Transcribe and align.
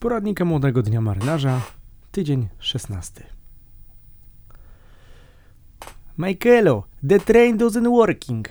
Poradnika 0.00 0.44
młodego 0.44 0.82
dnia 0.82 1.00
marynarza, 1.00 1.60
tydzień 2.12 2.48
16. 2.58 3.26
Michaelo, 6.18 6.84
the 7.08 7.20
train 7.20 7.58
doesn't 7.58 7.90
working. 7.90 8.48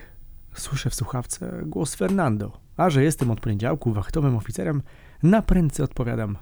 Słyszę 0.54 0.90
w 0.90 0.96
słuchawce 0.96 1.62
głos 1.66 1.96
Fernando, 1.96 2.60
a 2.78 2.90
że 2.90 3.04
jestem 3.04 3.32
od 3.32 3.40
poniedziałku 3.40 3.94
wachtowym 3.94 4.36
oficerem, 4.36 4.82
na 5.24 5.42
prędce 5.42 5.84
odpowiadam. 5.84 6.38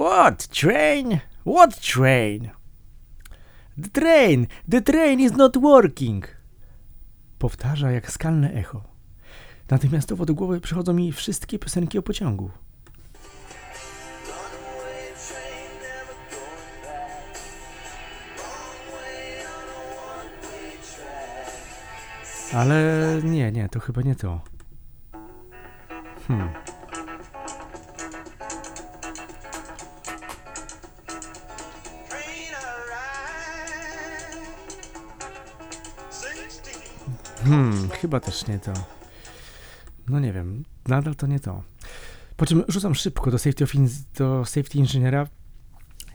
What 0.00 0.48
train? 0.48 1.18
What 1.56 1.80
train? 1.80 2.48
The 3.82 3.88
train, 3.88 4.46
the 4.70 4.82
train 4.82 5.20
is 5.20 5.32
not 5.32 5.56
working. 5.56 6.28
Powtarza 7.38 7.90
jak 7.90 8.10
skalne 8.10 8.52
echo. 8.52 8.84
Natychmiastowo 9.70 10.26
do 10.26 10.34
głowy 10.34 10.60
przychodzą 10.60 10.92
mi 10.92 11.12
wszystkie 11.12 11.58
piosenki 11.58 11.98
o 11.98 12.02
pociągu. 12.02 12.50
Ale 22.52 23.20
nie, 23.24 23.52
nie, 23.52 23.68
to 23.68 23.80
chyba 23.80 24.02
nie 24.02 24.14
to. 24.14 24.40
Hmm. 26.28 26.48
Hmm, 37.44 37.88
chyba 37.90 38.20
też 38.20 38.46
nie 38.46 38.58
to. 38.58 38.72
No 40.08 40.20
nie 40.20 40.32
wiem, 40.32 40.64
nadal 40.88 41.14
to 41.14 41.26
nie 41.26 41.40
to. 41.40 41.62
Po 42.36 42.46
czym 42.46 42.64
rzucam 42.68 42.94
szybko 42.94 43.30
do 43.30 43.38
safety, 43.38 43.64
do 44.18 44.44
safety 44.44 44.78
inżyniera. 44.78 45.26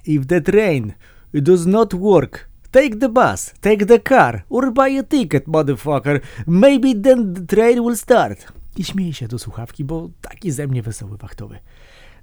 If 0.06 0.26
the 0.26 0.42
train 0.42 0.94
does 1.34 1.66
not 1.66 1.96
work, 1.96 2.50
take 2.74 3.00
the 3.00 3.10
bus, 3.10 3.54
take 3.62 3.86
the 3.86 4.00
car, 4.00 4.44
or 4.50 4.72
buy 4.72 5.00
a 5.00 5.04
ticket, 5.04 5.48
motherfucker. 5.48 6.20
Maybe 6.48 7.02
then 7.02 7.34
the 7.34 7.56
train 7.56 7.84
will 7.84 7.98
start. 7.98 8.54
I 8.78 8.84
śmieje 8.84 9.14
się 9.14 9.28
do 9.28 9.40
słuchawki, 9.40 9.84
bo 9.84 10.10
taki 10.22 10.52
ze 10.52 10.68
mnie 10.68 10.82
wesoły 10.82 11.18
wachtowy. 11.18 11.60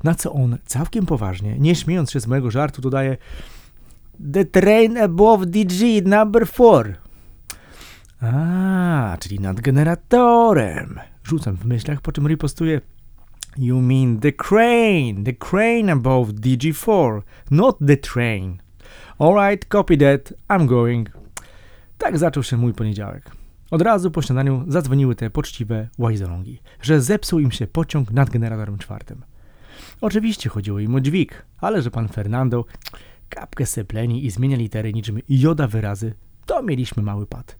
Na 0.04 0.14
co 0.14 0.32
on 0.32 0.58
całkiem 0.66 1.06
poważnie, 1.06 1.58
nie 1.58 1.74
śmiejąc 1.74 2.10
się 2.10 2.20
z 2.20 2.26
mojego 2.26 2.50
żartu, 2.50 2.82
dodaje 2.82 3.16
The 4.32 4.44
train 4.44 4.98
above 4.98 5.46
DG 5.46 6.02
number 6.04 6.48
4. 6.48 6.94
A, 8.20 9.16
czyli 9.20 9.40
nad 9.40 9.60
generatorem. 9.60 11.00
Rzucam 11.24 11.56
w 11.56 11.64
myślach, 11.64 12.00
po 12.00 12.12
czym 12.12 12.28
ripostuję. 12.28 12.80
You 13.56 13.80
mean 13.80 14.20
the 14.20 14.32
crane, 14.32 15.24
the 15.24 15.32
crane 15.32 15.92
above 15.92 16.32
DG4, 16.32 17.22
not 17.50 17.78
the 17.86 17.96
train. 17.96 18.58
Alright, 19.18 19.68
copy 19.68 19.98
that, 19.98 20.34
I'm 20.48 20.66
going. 20.66 21.10
Tak 21.98 22.18
zaczął 22.18 22.42
się 22.42 22.56
mój 22.56 22.74
poniedziałek. 22.74 23.30
Od 23.70 23.82
razu 23.82 24.10
po 24.10 24.22
śniadaniu 24.22 24.64
zadzwoniły 24.68 25.14
te 25.14 25.30
poczciwe 25.30 25.88
łajzolągi, 25.98 26.60
że 26.82 27.00
zepsuł 27.00 27.38
im 27.38 27.50
się 27.50 27.66
pociąg 27.66 28.10
nad 28.10 28.30
generatorem 28.30 28.78
czwartym. 28.78 29.22
Oczywiście 30.00 30.48
chodziło 30.48 30.78
im 30.78 30.94
o 30.94 31.00
dźwig, 31.00 31.42
ale 31.60 31.82
że 31.82 31.90
pan 31.90 32.08
Fernando 32.08 32.64
kapkę 33.28 33.66
sepleni 33.66 34.26
i 34.26 34.30
zmienia 34.30 34.56
litery 34.56 34.92
niczym 34.92 35.20
joda 35.28 35.66
wyrazy, 35.66 36.14
to 36.46 36.62
mieliśmy 36.62 37.02
mały 37.02 37.26
pad. 37.26 37.56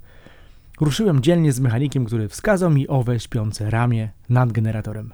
Ruszyłem 0.81 1.21
dzielnie 1.21 1.53
z 1.53 1.61
mechanikiem, 1.61 2.05
który 2.05 2.29
wskazał 2.29 2.71
mi 2.71 2.89
owe 2.89 3.21
śpiące 3.21 3.71
ramię 3.71 4.11
nad 4.29 4.53
generatorem. 4.53 5.13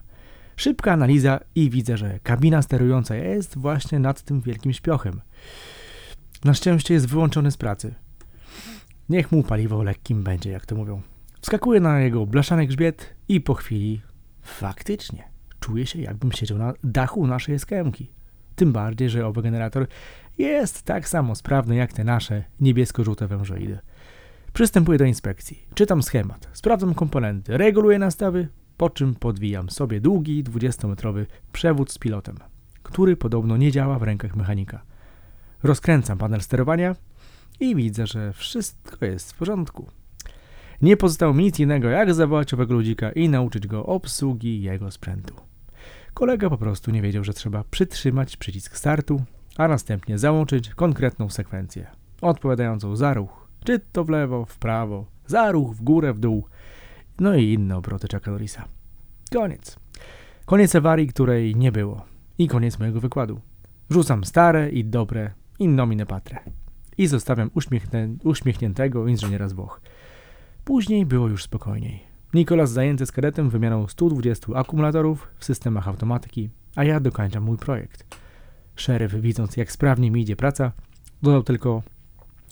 Szybka 0.57 0.93
analiza 0.93 1.41
i 1.55 1.71
widzę, 1.71 1.97
że 1.97 2.19
kabina 2.23 2.63
sterująca 2.63 3.17
jest 3.17 3.59
właśnie 3.59 3.99
nad 3.99 4.23
tym 4.23 4.41
wielkim 4.41 4.73
śpiochem. 4.73 5.21
Na 6.45 6.55
szczęście 6.55 6.95
jest 6.95 7.09
wyłączony 7.09 7.51
z 7.51 7.57
pracy. 7.57 7.95
Niech 9.09 9.33
mu 9.33 9.43
paliwo 9.43 9.83
lekkim 9.83 10.23
będzie, 10.23 10.51
jak 10.51 10.67
to 10.67 10.77
mówią. 10.77 11.03
Wskakuję 11.41 11.81
na 11.81 12.01
jego 12.01 12.27
blaszany 12.27 12.67
grzbiet 12.67 13.15
i 13.29 13.41
po 13.41 13.55
chwili 13.55 14.01
faktycznie 14.43 15.25
czuję 15.61 15.87
się, 15.87 16.01
jakbym 16.01 16.33
siedział 16.33 16.59
na 16.59 16.73
dachu 16.85 17.27
naszej 17.27 17.55
eskemki. 17.55 18.11
Tym 18.57 18.73
bardziej, 18.73 19.11
że 19.11 19.27
owy 19.27 19.43
generator 19.43 19.87
jest 20.39 20.83
tak 20.83 21.09
samo 21.09 21.35
sprawny 21.35 21.77
jak 21.77 21.93
te 21.93 22.05
nasze 22.05 22.45
niebiesko-żółte 22.61 23.29
wężoidy. 23.29 23.79
Przystępuję 24.53 24.99
do 24.99 25.05
inspekcji. 25.05 25.67
Czytam 25.75 26.03
schemat, 26.03 26.49
sprawdzam 26.53 26.95
komponenty, 26.95 27.59
reguluję 27.59 27.99
nastawy, 27.99 28.49
po 28.77 28.91
czym 28.91 29.15
podwijam 29.15 29.71
sobie 29.71 30.01
długi, 30.01 30.45
20-metrowy 30.45 31.27
przewód 31.53 31.93
z 31.93 31.99
pilotem, 31.99 32.37
który 32.83 33.17
podobno 33.17 33.57
nie 33.57 33.73
działa 33.73 33.99
w 33.99 34.03
rękach 34.03 34.37
mechanika. 34.37 34.83
Rozkręcam 35.67 36.19
panel 36.19 36.41
sterowania 36.41 36.97
i 37.61 37.77
widzę, 37.77 38.07
że 38.07 38.33
wszystko 38.33 39.05
jest 39.05 39.33
w 39.33 39.39
porządku. 39.39 39.87
Nie 40.83 40.97
pozostało 40.97 41.35
mi 41.35 41.45
nic 41.45 41.61
innego, 41.61 41.89
jak 41.89 42.15
zawołać 42.15 42.55
owego 42.55 42.75
ludzika 42.75 43.13
i 43.13 43.29
nauczyć 43.29 43.67
go 43.67 43.87
obsługi 43.87 44.63
jego 44.63 44.91
sprzętu. 44.91 45.35
Kolega 46.15 46.51
po 46.51 46.59
prostu 46.59 46.91
nie 46.91 47.03
wiedział, 47.03 47.25
że 47.25 47.33
trzeba 47.33 47.65
przytrzymać 47.71 48.37
przycisk 48.37 48.77
startu, 48.77 49.23
a 49.57 49.69
następnie 49.69 50.19
załączyć 50.19 50.75
konkretną 50.75 51.31
sekwencję, 51.31 51.87
odpowiadającą 52.21 52.97
za 52.97 53.15
ruch, 53.15 53.49
czy 53.65 53.81
to 53.93 54.05
w 54.05 54.09
lewo, 54.09 54.45
w 54.45 54.59
prawo, 54.59 55.07
za 55.27 55.53
ruch, 55.53 55.75
w 55.75 55.83
górę, 55.83 56.13
w 56.13 56.19
dół, 56.19 56.45
no 57.21 57.35
i 57.35 57.53
inne 57.53 57.77
obroty 57.77 58.09
Chucka 58.13 58.31
Norrisa. 58.31 58.65
Koniec. 59.33 59.77
Koniec 60.45 60.75
awarii, 60.75 61.07
której 61.07 61.57
nie 61.57 61.73
było. 61.73 62.05
I 62.39 62.49
koniec 62.49 62.79
mojego 62.79 63.01
wykładu. 63.01 63.41
Rzucam 63.91 64.25
stare 64.25 64.71
i 64.71 64.85
dobre 64.85 65.31
in 65.59 65.75
nomine 65.75 66.07
patre. 66.07 66.39
I 66.99 67.07
zostawiam 67.07 67.51
uśmiechnię, 67.55 68.09
uśmiechniętego 68.25 69.09
inżyniera 69.09 69.49
z 69.49 69.53
Włoch. 69.53 69.81
Później 70.65 71.07
było 71.07 71.29
już 71.29 71.43
spokojniej. 71.43 72.03
Nikolas 72.35 72.71
zajęty 72.71 73.07
z 73.07 73.13
kadetem 73.13 73.51
wymianą 73.51 73.89
120 73.89 74.55
akumulatorów 74.55 75.29
w 75.39 75.45
systemach 75.45 75.89
automatyki, 75.89 76.51
a 76.77 76.85
ja 76.85 77.01
dokończam 77.01 77.43
mój 77.43 77.57
projekt. 77.57 78.17
Szeryf, 78.77 79.15
widząc 79.15 79.57
jak 79.57 79.73
sprawnie 79.73 80.11
mi 80.11 80.21
idzie 80.21 80.37
praca, 80.37 80.73
dodał 81.23 81.43
tylko, 81.43 81.83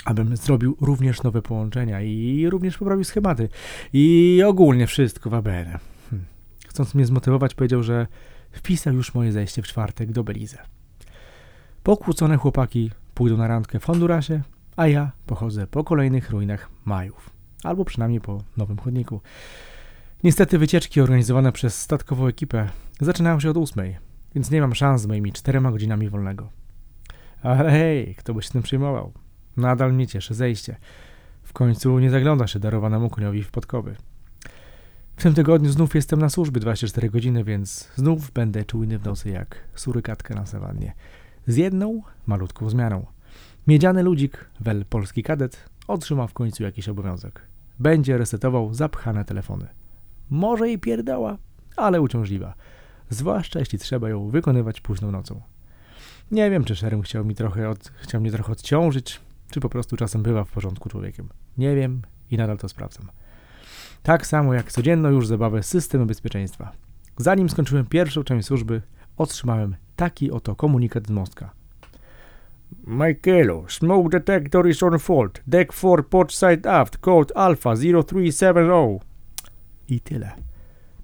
abym 0.05 0.37
zrobił 0.37 0.77
również 0.81 1.23
nowe 1.23 1.43
połączenia 1.43 2.03
i 2.03 2.47
również 2.51 2.79
poprawił 2.79 3.05
schematy 3.05 3.49
i 3.93 4.43
ogólnie 4.47 4.87
wszystko 4.87 5.31
w 5.31 5.35
ABN. 5.35 5.79
Hm. 6.11 6.25
Chcąc 6.69 6.95
mnie 6.95 7.07
zmotywować, 7.07 7.55
powiedział, 7.55 7.83
że 7.83 8.07
wpisał 8.53 8.95
już 8.95 9.15
moje 9.15 9.33
zejście 9.33 9.63
w 9.63 9.67
czwartek 9.67 10.13
do 10.13 10.25
Belize. 10.25 10.59
Pokłócone 11.85 12.37
chłopaki 12.37 12.91
pójdą 13.15 13.37
na 13.37 13.47
randkę 13.47 13.81
w 13.81 13.85
Hondurasie, 13.85 14.43
a 14.77 14.87
ja 14.87 15.13
pochodzę 15.27 15.67
po 15.67 15.85
kolejnych 15.85 16.31
ruinach 16.31 16.71
Majów, 16.85 17.31
albo 17.65 17.85
przynajmniej 17.85 18.21
po 18.21 18.43
nowym 18.57 18.79
chodniku. 18.79 19.21
Niestety 20.23 20.59
wycieczki 20.59 21.01
organizowane 21.01 21.53
przez 21.53 21.81
statkową 21.81 22.27
ekipę 22.27 22.69
zaczynają 23.01 23.41
się 23.41 23.51
od 23.51 23.57
ósmej, 23.57 23.97
więc 24.35 24.51
nie 24.51 24.61
mam 24.61 24.75
szans 24.75 25.03
z 25.03 25.07
moimi 25.07 25.33
czterema 25.33 25.71
godzinami 25.71 26.09
wolnego. 26.09 26.49
Ale 27.43 27.71
hej, 27.71 28.15
kto 28.15 28.35
by 28.35 28.43
się 28.43 28.51
tym 28.51 28.63
przejmował? 28.63 29.13
Nadal 29.57 29.93
mnie 29.93 30.07
cieszy 30.07 30.35
zejście. 30.35 30.77
W 31.43 31.53
końcu 31.53 31.99
nie 31.99 32.11
zagląda 32.11 32.47
się 32.47 32.59
darowanemu 32.59 33.11
koniowi 33.11 33.43
w 33.43 33.51
podkowy. 33.51 33.97
W 35.17 35.23
tym 35.23 35.35
tygodniu 35.35 35.71
znów 35.71 35.95
jestem 35.95 36.21
na 36.21 36.29
służbie 36.29 36.61
24 36.61 37.11
godziny, 37.11 37.45
więc 37.45 37.91
znów 37.97 38.31
będę 38.31 38.65
czujny 38.65 38.99
w 38.99 39.05
nocy 39.05 39.31
jak 39.31 39.57
surykatka 39.75 40.35
na 40.35 40.47
sawannie. 40.47 40.93
Z 41.47 41.57
jedną, 41.57 42.03
malutką 42.27 42.71
zmianą. 42.71 43.07
Miedziany 43.67 44.03
ludzik, 44.03 44.51
wel 44.61 44.85
polski 44.85 45.23
kadet, 45.23 45.71
otrzyma 45.89 46.27
w 46.27 46.33
końcu 46.33 46.63
jakiś 46.63 46.89
obowiązek. 46.89 47.41
Będzie 47.79 48.19
resetował 48.19 48.75
zapchane 48.75 49.25
telefony. 49.25 49.67
Może 50.31 50.71
i 50.71 50.79
pierdoła, 50.79 51.39
ale 51.77 52.01
uciążliwa. 52.01 52.55
Zwłaszcza 53.11 53.59
jeśli 53.59 53.79
trzeba 53.79 54.09
ją 54.09 54.31
wykonywać 54.31 54.81
późną 54.81 55.11
nocą. 55.11 55.43
Nie 56.31 56.51
wiem, 56.51 56.65
czy 56.65 56.77
Szerem 56.77 57.03
chciał, 57.03 57.25
mi 57.25 57.35
trochę 57.35 57.71
od, 57.71 57.93
chciał 57.97 58.21
mnie 58.21 58.31
trochę 58.31 58.53
odciążyć, 58.53 59.21
czy 59.51 59.61
po 59.61 59.69
prostu 59.69 59.97
czasem 59.97 60.23
bywa 60.23 60.45
w 60.45 60.51
porządku 60.51 60.89
człowiekiem. 60.89 61.29
Nie 61.59 61.77
wiem 61.77 62.03
i 62.31 62.37
nadal 62.37 62.59
to 62.59 62.69
sprawdzam. 62.69 63.11
Tak 64.03 64.27
samo 64.27 64.55
jak 64.55 64.73
codzienną 64.73 65.11
już 65.11 65.27
zabawę 65.27 65.63
systemu 65.63 66.07
bezpieczeństwa. 66.07 66.73
Zanim 67.17 67.49
skończyłem 67.49 67.87
pierwszą 67.87 68.25
część 68.25 68.47
służby, 68.47 68.83
otrzymałem 69.17 69.77
taki 69.97 70.31
oto 70.31 70.55
komunikat 70.55 71.07
z 71.07 71.11
Moskwa. 71.11 71.51
Michaelo, 72.87 73.65
smoke 73.69 74.09
detector 74.09 74.69
is 74.69 74.83
on 74.83 74.99
fault. 74.99 75.43
Deck 75.47 75.73
4 75.73 76.03
port 76.03 76.33
side 76.33 76.71
aft, 76.71 76.99
code 76.99 77.37
alpha 77.37 77.75
0370. 77.77 79.05
I 79.89 80.01
tyle. 80.01 80.33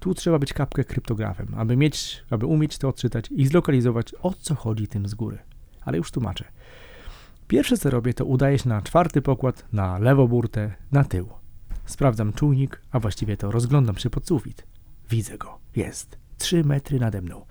Tu 0.00 0.14
trzeba 0.14 0.38
być 0.38 0.52
kapkę 0.52 0.84
kryptografem, 0.84 1.54
aby 1.56 1.76
mieć, 1.76 2.24
aby 2.30 2.46
umieć 2.46 2.78
to 2.78 2.88
odczytać 2.88 3.30
i 3.30 3.46
zlokalizować 3.46 4.14
o 4.22 4.32
co 4.32 4.54
chodzi 4.54 4.86
tym 4.86 5.08
z 5.08 5.14
góry. 5.14 5.38
Ale 5.80 5.98
już 5.98 6.10
tłumaczę. 6.10 6.44
Pierwsze 7.48 7.78
co 7.78 7.90
robię, 7.90 8.14
to 8.14 8.24
udaję 8.24 8.58
się 8.58 8.68
na 8.68 8.82
czwarty 8.82 9.22
pokład, 9.22 9.64
na 9.72 9.98
lewą 9.98 10.26
burtę, 10.26 10.74
na 10.92 11.04
tył. 11.04 11.28
Sprawdzam 11.86 12.32
czujnik, 12.32 12.82
a 12.90 13.00
właściwie 13.00 13.36
to 13.36 13.50
rozglądam 13.50 13.96
się 13.96 14.10
pod 14.10 14.26
sufit. 14.26 14.66
Widzę 15.10 15.38
go. 15.38 15.58
Jest. 15.76 16.18
Trzy 16.38 16.64
metry 16.64 16.98
nade 16.98 17.22
mną. 17.22 17.46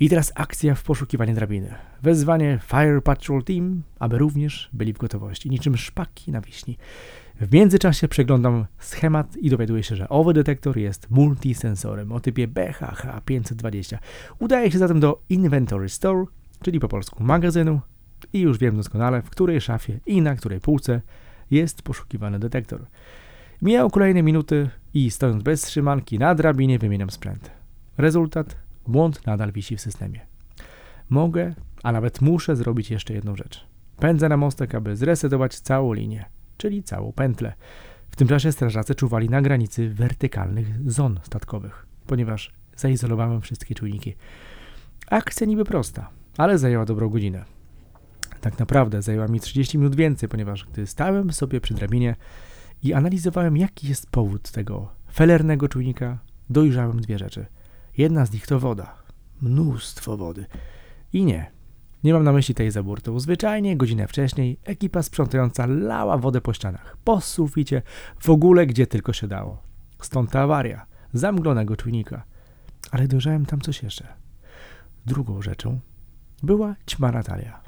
I 0.00 0.08
teraz 0.08 0.32
akcja 0.34 0.74
w 0.74 0.82
poszukiwaniu 0.82 1.34
drabiny. 1.34 1.74
Wezwanie 2.02 2.58
Fire 2.62 3.00
Patrol 3.00 3.44
Team, 3.44 3.82
aby 3.98 4.18
również 4.18 4.70
byli 4.72 4.92
w 4.92 4.98
gotowości, 4.98 5.50
niczym 5.50 5.76
szpaki 5.76 6.32
na 6.32 6.40
wiśni. 6.40 6.78
W 7.40 7.52
międzyczasie 7.52 8.08
przeglądam 8.08 8.66
schemat 8.78 9.36
i 9.36 9.50
dowiaduję 9.50 9.82
się, 9.82 9.96
że 9.96 10.08
owy 10.08 10.32
detektor 10.32 10.78
jest 10.78 11.10
multisensorem 11.10 12.12
o 12.12 12.20
typie 12.20 12.48
BHH520. 12.48 13.98
Udaję 14.38 14.70
się 14.70 14.78
zatem 14.78 15.00
do 15.00 15.22
Inventory 15.28 15.88
Store, 15.88 16.24
czyli 16.62 16.80
po 16.80 16.88
polsku 16.88 17.22
magazynu 17.22 17.80
i 18.32 18.40
już 18.40 18.58
wiem 18.58 18.76
doskonale, 18.76 19.22
w 19.22 19.30
której 19.30 19.60
szafie 19.60 20.00
i 20.06 20.22
na 20.22 20.36
której 20.36 20.60
półce 20.60 21.00
jest 21.50 21.82
poszukiwany 21.82 22.38
detektor. 22.38 22.86
Mijają 23.62 23.90
kolejne 23.90 24.22
minuty 24.22 24.70
i 24.94 25.10
stojąc 25.10 25.42
bez 25.42 25.62
trzymanki 25.62 26.18
na 26.18 26.34
drabinie 26.34 26.78
wymieniam 26.78 27.10
sprzęt. 27.10 27.50
Rezultat? 27.98 28.69
Błąd 28.86 29.26
nadal 29.26 29.52
wisi 29.52 29.76
w 29.76 29.80
systemie. 29.80 30.20
Mogę, 31.10 31.54
a 31.82 31.92
nawet 31.92 32.20
muszę 32.20 32.56
zrobić 32.56 32.90
jeszcze 32.90 33.14
jedną 33.14 33.36
rzecz. 33.36 33.66
Pędzę 33.96 34.28
na 34.28 34.36
mostek, 34.36 34.74
aby 34.74 34.96
zresetować 34.96 35.60
całą 35.60 35.92
linię, 35.92 36.24
czyli 36.56 36.82
całą 36.82 37.12
pętlę. 37.12 37.52
W 38.10 38.16
tym 38.16 38.28
czasie 38.28 38.52
strażacy 38.52 38.94
czuwali 38.94 39.28
na 39.28 39.42
granicy 39.42 39.90
wertykalnych 39.94 40.90
zon 40.90 41.20
statkowych, 41.22 41.86
ponieważ 42.06 42.52
zaizolowałem 42.76 43.40
wszystkie 43.40 43.74
czujniki. 43.74 44.14
Akcja 45.10 45.46
niby 45.46 45.64
prosta, 45.64 46.10
ale 46.36 46.58
zajęła 46.58 46.84
dobrą 46.84 47.08
godzinę. 47.08 47.44
Tak 48.40 48.58
naprawdę 48.58 49.02
zajęła 49.02 49.28
mi 49.28 49.40
30 49.40 49.78
minut 49.78 49.96
więcej, 49.96 50.28
ponieważ 50.28 50.64
gdy 50.64 50.86
stałem 50.86 51.32
sobie 51.32 51.60
przy 51.60 51.74
drabinie 51.74 52.16
i 52.82 52.92
analizowałem, 52.92 53.56
jaki 53.56 53.88
jest 53.88 54.10
powód 54.10 54.50
tego 54.50 54.88
felernego 55.12 55.68
czujnika, 55.68 56.18
dojrzałem 56.50 57.00
dwie 57.00 57.18
rzeczy. 57.18 57.46
Jedna 58.00 58.26
z 58.26 58.32
nich 58.32 58.46
to 58.46 58.60
woda. 58.60 58.94
Mnóstwo 59.42 60.16
wody. 60.16 60.46
I 61.12 61.24
nie, 61.24 61.50
nie 62.04 62.12
mam 62.12 62.24
na 62.24 62.32
myśli 62.32 62.54
tej 62.54 62.70
za 62.70 62.82
burtą. 62.82 63.20
Zwyczajnie 63.20 63.76
godzinę 63.76 64.06
wcześniej 64.06 64.58
ekipa 64.64 65.02
sprzątająca 65.02 65.66
lała 65.66 66.18
wodę 66.18 66.40
po 66.40 66.52
ścianach, 66.52 66.96
po 67.04 67.20
suficie, 67.20 67.82
w 68.18 68.30
ogóle 68.30 68.66
gdzie 68.66 68.86
tylko 68.86 69.12
się 69.12 69.28
dało. 69.28 69.62
Stąd 70.02 70.30
ta 70.30 70.40
awaria 70.40 70.86
zamglonego 71.12 71.76
czujnika. 71.76 72.22
Ale 72.90 73.08
dojrzałem 73.08 73.46
tam 73.46 73.60
coś 73.60 73.82
jeszcze. 73.82 74.06
Drugą 75.06 75.42
rzeczą 75.42 75.80
była 76.42 76.74
ćma 76.86 77.12
Natalia. 77.12 77.60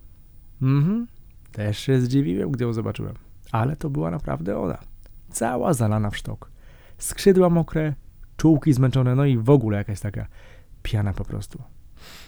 Mhm, 0.63 1.07
też 1.53 1.79
się 1.79 2.01
zdziwiłem, 2.01 2.51
gdy 2.51 2.65
ją 2.65 2.73
zobaczyłem. 2.73 3.15
Ale 3.51 3.77
to 3.77 3.91
była 3.91 4.11
naprawdę 4.11 4.59
ona. 4.59 4.79
Cała 5.31 5.75
zalana 5.75 6.11
w 6.11 6.17
sztok. 6.17 6.51
Skrzydła 6.99 7.51
mokre, 7.51 7.95
czułki 8.43 8.73
zmęczone, 8.73 9.15
no 9.15 9.25
i 9.25 9.39
w 9.39 9.51
ogóle 9.51 9.79
jakaś 9.79 10.01
taka 10.01 10.27
piana 10.83 11.13
po 11.13 11.25
prostu. 11.25 11.63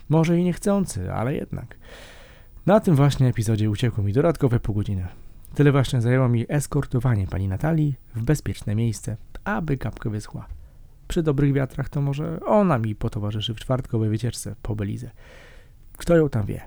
Może 0.08 0.38
i 0.38 0.44
niechcący, 0.44 1.12
ale 1.12 1.34
jednak. 1.34 1.78
Na 2.66 2.81
tym 2.81 2.94
właśnie 2.94 3.28
epizodzie 3.28 3.70
uciekło 3.70 4.05
mi 4.05 4.12
dodatkowe 4.12 4.61
pół 4.61 4.75
godziny. 4.75 5.06
Tyle 5.55 5.72
właśnie 5.72 6.00
zajęło 6.00 6.28
mi 6.28 6.46
eskortowanie 6.49 7.26
pani 7.26 7.49
Natalii 7.49 7.94
w 8.14 8.22
bezpieczne 8.22 8.75
miejsce, 8.75 9.16
aby 9.44 9.76
kapkę 9.76 10.11
wyschła. 10.11 10.46
Przy 11.08 11.22
dobrych 11.22 11.52
wiatrach 11.52 11.88
to 11.88 12.00
może 12.00 12.40
ona 12.40 12.78
mi 12.78 12.94
potowarzyszy 12.94 13.55
w 13.55 13.60
czwartkowej 13.60 14.10
wycieczce 14.10 14.55
po 14.62 14.76
Belizę. 14.76 15.10
Kto 15.96 16.17
ją 16.17 16.28
tam 16.28 16.46
wie? 16.46 16.60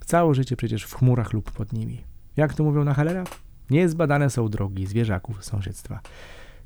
Całe 0.00 0.34
życie 0.34 0.56
przecież 0.56 0.84
w 0.84 0.94
chmurach 0.94 1.32
lub 1.32 1.52
pod 1.52 1.72
nimi. 1.72 2.04
Jak 2.36 2.54
to 2.54 2.64
mówią 2.64 2.84
na 2.84 2.94
Halera? 2.94 3.24
Niezbadane 3.70 4.30
są 4.30 4.48
drogi 4.48 4.86
zwierzaków 4.86 5.44
sąsiedztwa. 5.44 6.00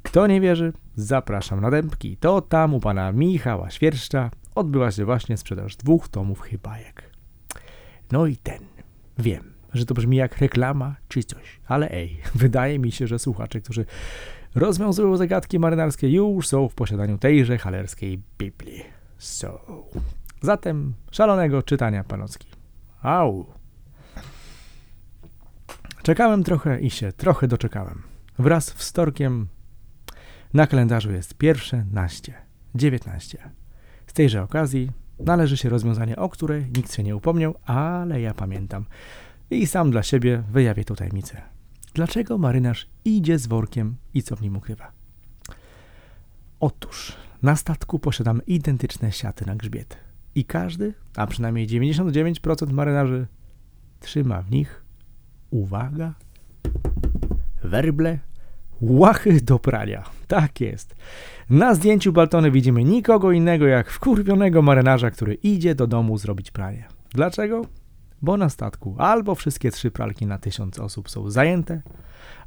Kto 0.02 0.26
nie 0.26 0.40
wierzy, 0.40 0.72
zapraszam 0.96 1.60
na 1.60 1.70
dębki. 1.70 2.16
To 2.16 2.40
tam 2.40 2.74
u 2.74 2.80
pana 2.80 3.12
Michała 3.12 3.70
Świerszcza 3.70 4.30
odbyła 4.54 4.90
się 4.90 5.04
właśnie 5.04 5.36
sprzedaż 5.36 5.76
dwóch 5.76 6.08
tomów 6.08 6.40
chybajek. 6.40 7.10
No 8.12 8.26
i 8.26 8.36
ten. 8.36 8.58
Wiem, 9.18 9.52
że 9.74 9.86
to 9.86 9.94
brzmi 9.94 10.16
jak 10.16 10.38
reklama 10.38 10.96
czy 11.08 11.24
coś, 11.24 11.60
ale 11.66 11.90
ej, 11.90 12.20
wydaje 12.34 12.78
mi 12.78 12.92
się, 12.92 13.06
że 13.06 13.18
słuchacze, 13.18 13.60
którzy 13.60 13.84
rozwiązują 14.54 15.16
zagadki 15.16 15.58
marynarskie, 15.58 16.10
już 16.10 16.48
są 16.48 16.68
w 16.68 16.74
posiadaniu 16.74 17.18
tejże 17.18 17.58
halerskiej 17.58 18.20
Biblii. 18.38 18.82
So. 19.18 19.60
Zatem 20.40 20.94
szalonego 21.10 21.62
czytania 21.62 22.04
panocki. 22.04 22.48
Au! 23.02 23.46
Czekałem 26.02 26.44
trochę 26.44 26.80
i 26.80 26.90
się 26.90 27.12
trochę 27.12 27.48
doczekałem. 27.48 28.02
Wraz 28.38 28.64
z 28.64 28.88
wtorkiem 28.90 29.48
na 30.54 30.66
kalendarzu 30.66 31.12
jest 31.12 31.34
pierwsze 31.34 31.84
naście, 31.92 32.34
19. 32.74 33.38
Z 34.06 34.12
tejże 34.12 34.42
okazji 34.42 34.90
należy 35.18 35.56
się 35.56 35.68
rozwiązanie, 35.68 36.16
o 36.16 36.28
które 36.28 36.62
nikt 36.62 36.94
się 36.94 37.02
nie 37.02 37.16
upomniał, 37.16 37.54
ale 37.64 38.20
ja 38.20 38.34
pamiętam. 38.34 38.84
I 39.50 39.66
sam 39.66 39.90
dla 39.90 40.02
siebie 40.02 40.42
wyjawię 40.50 40.84
tę 40.84 40.94
tajemnicę. 40.94 41.42
Dlaczego 41.94 42.38
marynarz 42.38 42.88
idzie 43.04 43.38
z 43.38 43.46
workiem 43.46 43.96
i 44.14 44.22
co 44.22 44.36
w 44.36 44.42
nim 44.42 44.56
ukrywa? 44.56 44.92
Otóż 46.60 47.16
na 47.42 47.56
statku 47.56 47.98
posiadamy 47.98 48.42
identyczne 48.42 49.12
siaty 49.12 49.46
na 49.46 49.56
grzbiet. 49.56 49.96
I 50.34 50.44
każdy, 50.44 50.94
a 51.16 51.26
przynajmniej 51.26 51.68
99% 51.68 52.72
marynarzy 52.72 53.26
trzyma 54.00 54.42
w 54.42 54.50
nich, 54.50 54.84
uwaga, 55.50 56.14
werble 57.62 58.18
Łachy 58.82 59.40
do 59.40 59.58
prania. 59.58 60.02
Tak 60.26 60.60
jest. 60.60 60.94
Na 61.50 61.74
zdjęciu 61.74 62.12
Baltony 62.12 62.50
widzimy 62.50 62.84
nikogo 62.84 63.32
innego 63.32 63.66
jak 63.66 63.90
wkurwionego 63.90 64.62
marynarza, 64.62 65.10
który 65.10 65.34
idzie 65.34 65.74
do 65.74 65.86
domu 65.86 66.18
zrobić 66.18 66.50
pranie. 66.50 66.84
Dlaczego? 67.10 67.62
Bo 68.22 68.36
na 68.36 68.48
statku 68.48 68.94
albo 68.98 69.34
wszystkie 69.34 69.70
trzy 69.70 69.90
pralki 69.90 70.26
na 70.26 70.38
tysiąc 70.38 70.78
osób 70.78 71.10
są 71.10 71.30
zajęte, 71.30 71.82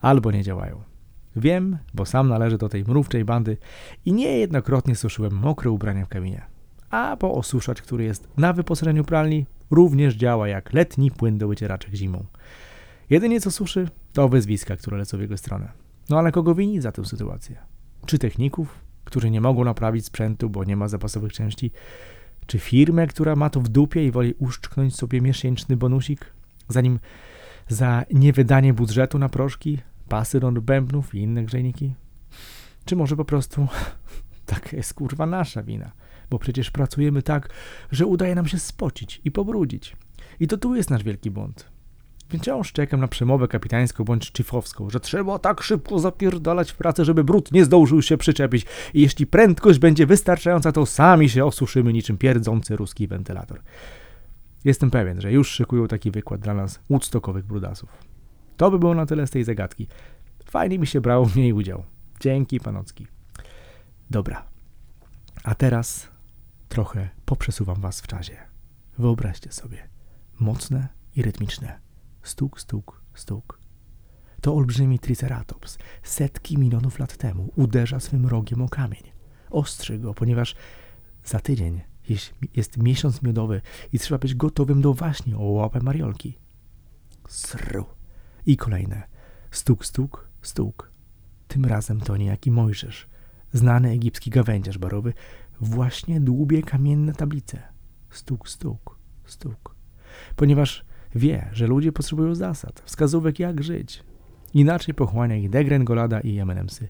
albo 0.02 0.32
nie 0.32 0.44
działają. 0.44 0.82
Wiem, 1.36 1.78
bo 1.94 2.06
sam 2.06 2.30
należę 2.30 2.58
do 2.58 2.70
tej 2.70 2.84
mrówczej 2.84 3.26
bandy 3.26 3.58
i 4.06 4.14
niejednokrotnie 4.14 4.96
suszyłem 4.96 5.34
mokre 5.34 5.72
ubrania 5.72 6.06
w 6.06 6.10
kabinie. 6.10 6.42
A 6.90 7.18
po 7.18 7.34
osuszacz, 7.34 7.82
który 7.82 8.04
jest 8.04 8.28
na 8.38 8.54
wyposażeniu 8.54 9.04
pralni, 9.04 9.46
również 9.72 10.16
działa 10.16 10.48
jak 10.48 10.74
letni 10.74 11.12
płyn 11.12 11.38
do 11.38 11.48
wycieraczek 11.48 11.94
zimą. 11.94 12.26
Jedynie 13.10 13.42
co 13.42 13.52
suszy, 13.52 13.88
to 14.14 14.30
wyzwiska, 14.30 14.76
które 14.76 14.98
lecą 14.98 15.18
w 15.18 15.22
jego 15.22 15.38
stronę. 15.38 15.85
No 16.10 16.20
ale 16.20 16.32
kogo 16.32 16.56
winić 16.56 16.84
za 16.84 16.92
tę 16.92 17.06
sytuację? 17.06 17.58
Czy 18.06 18.20
techników, 18.20 18.80
którzy 19.04 19.30
nie 19.30 19.42
mogą 19.42 19.64
naprawić 19.64 20.06
sprzętu, 20.06 20.50
bo 20.50 20.64
nie 20.64 20.76
ma 20.76 20.88
zapasowych 20.88 21.34
części? 21.34 21.72
Czy 22.46 22.60
firmę, 22.60 23.08
która 23.08 23.36
ma 23.36 23.50
to 23.50 23.62
w 23.62 23.68
dupie 23.68 24.06
i 24.06 24.12
woli 24.12 24.34
uszczknąć 24.40 24.96
sobie 24.96 25.22
miesięczny 25.22 25.78
bonusik, 25.78 26.34
zanim 26.68 27.00
za 27.68 28.04
niewydanie 28.14 28.74
budżetu 28.74 29.20
na 29.20 29.30
proszki, 29.30 29.80
pasy 30.10 30.40
do 30.40 30.52
bębnów 30.52 31.16
i 31.16 31.20
inne 31.20 31.44
grzejniki? 31.44 31.94
Czy 32.86 32.96
może 32.96 33.16
po 33.16 33.26
prostu 33.26 33.68
taka 34.46 34.78
jest 34.78 34.94
kurwa 34.94 35.26
nasza 35.26 35.64
wina? 35.64 35.92
Bo 36.30 36.40
przecież 36.40 36.72
pracujemy 36.72 37.22
tak, 37.22 37.50
że 37.92 38.06
udaje 38.06 38.36
nam 38.36 38.48
się 38.48 38.60
spocić 38.60 39.22
i 39.24 39.32
pobrudzić. 39.32 39.98
I 40.40 40.48
to 40.48 40.58
tu 40.58 40.76
jest 40.76 40.90
nasz 40.90 41.04
wielki 41.04 41.32
błąd. 41.32 41.75
Wciąż 42.30 42.72
czekam 42.72 43.00
na 43.00 43.08
przemowę 43.08 43.48
kapitańską 43.48 44.04
bądź 44.04 44.32
czyfowską, 44.32 44.90
że 44.90 45.00
trzeba 45.00 45.40
tak 45.40 45.62
szybko 45.62 46.00
zapierdalać 46.00 46.72
w 46.72 46.76
pracę, 46.76 47.06
żeby 47.06 47.24
brud 47.24 47.52
nie 47.52 47.66
zdążył 47.66 48.02
się 48.02 48.18
przyczepić 48.18 48.66
i 48.94 49.02
jeśli 49.02 49.28
prędkość 49.28 49.80
będzie 49.80 50.06
wystarczająca, 50.06 50.72
to 50.72 50.86
sami 50.86 51.30
się 51.30 51.46
osuszymy 51.46 51.94
niczym 51.94 52.18
pierdzący 52.18 52.76
ruski 52.76 53.08
wentylator. 53.08 53.62
Jestem 54.64 54.92
pewien, 54.92 55.22
że 55.22 55.32
już 55.32 55.50
szykują 55.50 55.88
taki 55.88 56.12
wykład 56.12 56.42
dla 56.42 56.54
nas 56.54 56.80
woodstockowych 56.90 57.46
brudasów. 57.46 57.90
To 58.58 58.72
by 58.72 58.80
było 58.80 58.96
na 58.96 59.06
tyle 59.06 59.28
z 59.28 59.32
tej 59.32 59.44
zagadki. 59.44 59.88
Fajnie 60.46 60.80
mi 60.80 60.88
się 60.88 61.02
brało 61.02 61.26
w 61.26 61.36
niej 61.36 61.54
udział. 61.54 61.84
Dzięki, 62.20 62.60
panocki. 62.60 63.08
Dobra. 64.10 64.46
A 65.44 65.56
teraz 65.56 66.08
trochę 66.70 67.10
poprzesuwam 67.26 67.82
was 67.82 68.02
w 68.02 68.08
czasie. 68.08 68.38
Wyobraźcie 68.98 69.52
sobie. 69.52 69.90
Mocne 70.40 70.88
i 71.16 71.22
rytmiczne 71.22 71.85
Stuk, 72.26 72.62
stuk, 72.62 73.02
stuk. 73.14 73.60
To 74.42 74.56
olbrzymi 74.56 75.00
triceratops 75.00 75.78
setki 76.04 76.58
milionów 76.58 77.00
lat 77.00 77.18
temu 77.18 77.52
uderza 77.56 78.00
swym 78.00 78.26
rogiem 78.26 78.62
o 78.62 78.70
kamień. 78.70 79.04
Ostrzy 79.50 80.00
go, 80.00 80.14
ponieważ 80.14 80.56
za 81.24 81.40
tydzień 81.40 81.82
jest, 82.56 82.78
miesiąc 82.78 83.22
miodowy 83.22 83.62
i 83.94 84.00
trzeba 84.00 84.20
być 84.20 84.36
gotowym 84.36 84.82
do 84.82 84.94
właśnie 84.94 85.38
o 85.38 85.44
łapę 85.44 85.80
mariolki. 85.80 86.38
Sru. 87.28 87.86
I 88.46 88.58
kolejne. 88.58 89.04
Stuk, 89.52 89.86
stuk, 89.86 90.30
stuk. 90.42 90.92
Tym 91.48 91.66
razem 91.66 92.02
to 92.02 92.18
niejaki 92.18 92.52
Mojżesz, 92.52 93.08
znany 93.54 93.90
egipski 93.90 94.30
gawędziarz 94.30 94.78
barowy, 94.78 95.14
właśnie 95.62 96.22
dłubie 96.22 96.64
kamienne 96.64 97.14
tablice. 97.14 97.62
Stuk, 98.10 98.50
stuk, 98.50 98.98
stuk. 99.26 99.76
Ponieważ 100.36 100.85
Wie, 101.16 101.50
że 101.52 101.68
ludzie 101.68 101.92
potrzebują 101.92 102.36
zasad, 102.36 102.82
wskazówek 102.86 103.40
jak 103.40 103.64
żyć. 103.64 104.04
Inaczej 104.54 104.94
pochłania 104.94 105.36
ich 105.36 105.50
degrengolada 105.50 106.20
i 106.20 106.40
M&M'sy. 106.40 106.88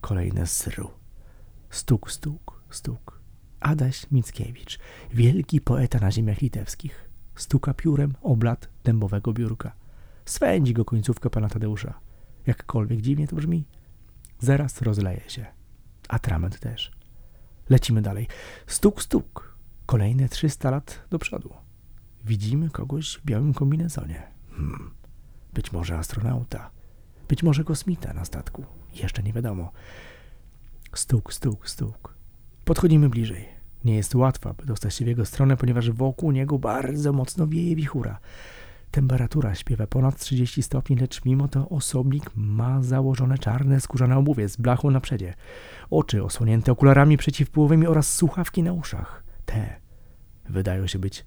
Kolejne 0.00 0.46
sru. 0.46 0.90
Stuk, 1.70 2.10
stuk, 2.10 2.62
stuk. 2.70 3.20
Adaś 3.60 4.10
Mickiewicz, 4.10 4.78
wielki 5.14 5.60
poeta 5.60 5.98
na 5.98 6.12
ziemiach 6.12 6.42
litewskich. 6.42 7.10
Stuka 7.34 7.74
piórem 7.74 8.14
oblat 8.22 8.68
dębowego 8.84 9.32
biurka. 9.32 9.72
Swędzi 10.24 10.74
go 10.74 10.84
końcówka 10.84 11.30
pana 11.30 11.48
Tadeusza. 11.48 12.00
Jakkolwiek 12.46 13.00
dziwnie 13.00 13.28
to 13.28 13.36
brzmi. 13.36 13.64
Zaraz 14.38 14.82
rozleje 14.82 15.20
się. 15.28 15.46
Atrament 16.08 16.60
też. 16.60 16.92
Lecimy 17.70 18.02
dalej. 18.02 18.28
Stuk, 18.66 19.02
stuk. 19.02 19.56
Kolejne 19.86 20.28
300 20.28 20.70
lat 20.70 21.04
do 21.10 21.18
przodu. 21.18 21.63
Widzimy 22.24 22.70
kogoś 22.70 23.14
w 23.16 23.24
białym 23.24 23.54
kombinezonie. 23.54 24.22
Hmm. 24.50 24.90
Być 25.54 25.72
może 25.72 25.98
astronauta. 25.98 26.70
Być 27.28 27.42
może 27.42 27.64
kosmita 27.64 28.12
na 28.12 28.24
statku. 28.24 28.64
Jeszcze 28.94 29.22
nie 29.22 29.32
wiadomo. 29.32 29.72
Stuk, 30.94 31.32
stuk, 31.32 31.68
stuk. 31.68 32.14
Podchodzimy 32.64 33.08
bliżej. 33.08 33.48
Nie 33.84 33.96
jest 33.96 34.14
łatwo, 34.14 34.50
aby 34.50 34.66
dostać 34.66 34.94
się 34.94 35.04
w 35.04 35.08
jego 35.08 35.24
stronę, 35.24 35.56
ponieważ 35.56 35.90
wokół 35.90 36.32
niego 36.32 36.58
bardzo 36.58 37.12
mocno 37.12 37.46
wieje 37.46 37.76
wichura. 37.76 38.18
Temperatura 38.90 39.54
śpiewa 39.54 39.86
ponad 39.86 40.18
30 40.18 40.62
stopni, 40.62 40.96
lecz 40.96 41.24
mimo 41.24 41.48
to 41.48 41.68
osobnik 41.68 42.30
ma 42.34 42.82
założone 42.82 43.38
czarne 43.38 43.80
skórzane 43.80 44.18
obuwie 44.18 44.48
z 44.48 44.56
blachą 44.56 44.90
na 44.90 45.00
przedzie, 45.00 45.34
oczy 45.90 46.24
osłonięte 46.24 46.72
okularami 46.72 47.16
przeciwpłowymi 47.16 47.86
oraz 47.86 48.14
słuchawki 48.14 48.62
na 48.62 48.72
uszach. 48.72 49.24
Te 49.44 49.80
wydają 50.48 50.86
się 50.86 50.98
być 50.98 51.26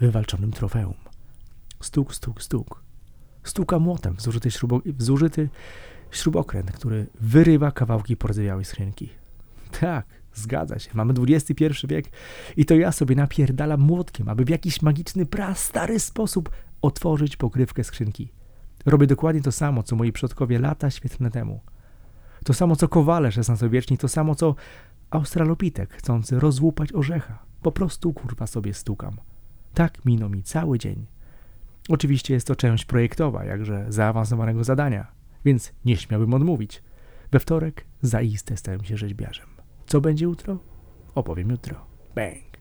wywalczonym 0.00 0.52
trofeum. 0.52 0.94
Stuk, 1.80 2.14
stuk, 2.14 2.42
stuk. 2.42 2.82
Stuka 3.44 3.78
młotem 3.78 4.16
w 4.16 4.22
zużyty, 4.22 4.50
śrubo, 4.50 4.80
w 4.86 5.02
zużyty 5.02 5.48
śrubokręt, 6.10 6.72
który 6.72 7.06
wyrywa 7.20 7.72
kawałki 7.72 8.16
porzewiałej 8.16 8.64
skrzynki. 8.64 9.08
Tak, 9.80 10.06
zgadza 10.34 10.78
się. 10.78 10.90
Mamy 10.94 11.14
XXI 11.28 11.64
wiek 11.88 12.06
i 12.56 12.64
to 12.64 12.74
ja 12.74 12.92
sobie 12.92 13.16
napierdalam 13.16 13.80
młotkiem, 13.80 14.28
aby 14.28 14.44
w 14.44 14.48
jakiś 14.48 14.82
magiczny, 14.82 15.26
prastary 15.26 16.00
sposób 16.00 16.50
otworzyć 16.82 17.36
pokrywkę 17.36 17.84
skrzynki. 17.84 18.32
Robię 18.86 19.06
dokładnie 19.06 19.42
to 19.42 19.52
samo, 19.52 19.82
co 19.82 19.96
moi 19.96 20.12
przodkowie 20.12 20.58
lata 20.58 20.90
świetne 20.90 21.30
temu. 21.30 21.60
To 22.44 22.54
samo, 22.54 22.76
co 22.76 22.88
kowale 22.88 23.28
XVI-wieczni, 23.28 23.98
to 23.98 24.08
samo, 24.08 24.34
co 24.34 24.54
australopitek 25.10 25.94
chcący 25.94 26.40
rozłupać 26.40 26.92
orzecha. 26.92 27.38
Po 27.62 27.72
prostu 27.72 28.12
kurwa 28.12 28.46
sobie 28.46 28.74
stukam. 28.74 29.16
Tak 29.78 30.04
minął 30.04 30.30
mi 30.30 30.42
cały 30.42 30.78
dzień. 30.78 31.06
Oczywiście 31.88 32.34
jest 32.34 32.46
to 32.46 32.56
część 32.56 32.84
projektowa, 32.84 33.44
jakże 33.44 33.86
zaawansowanego 33.88 34.64
zadania, 34.64 35.06
więc 35.44 35.72
nie 35.84 35.96
śmiałbym 35.96 36.34
odmówić. 36.34 36.82
We 37.32 37.40
wtorek 37.40 37.84
zaiste 38.02 38.56
stałem 38.56 38.84
się 38.84 38.96
rzeźbiarzem. 38.96 39.46
Co 39.86 40.00
będzie 40.00 40.24
jutro? 40.24 40.58
Opowiem 41.14 41.50
jutro. 41.50 41.86
Bang! 42.14 42.58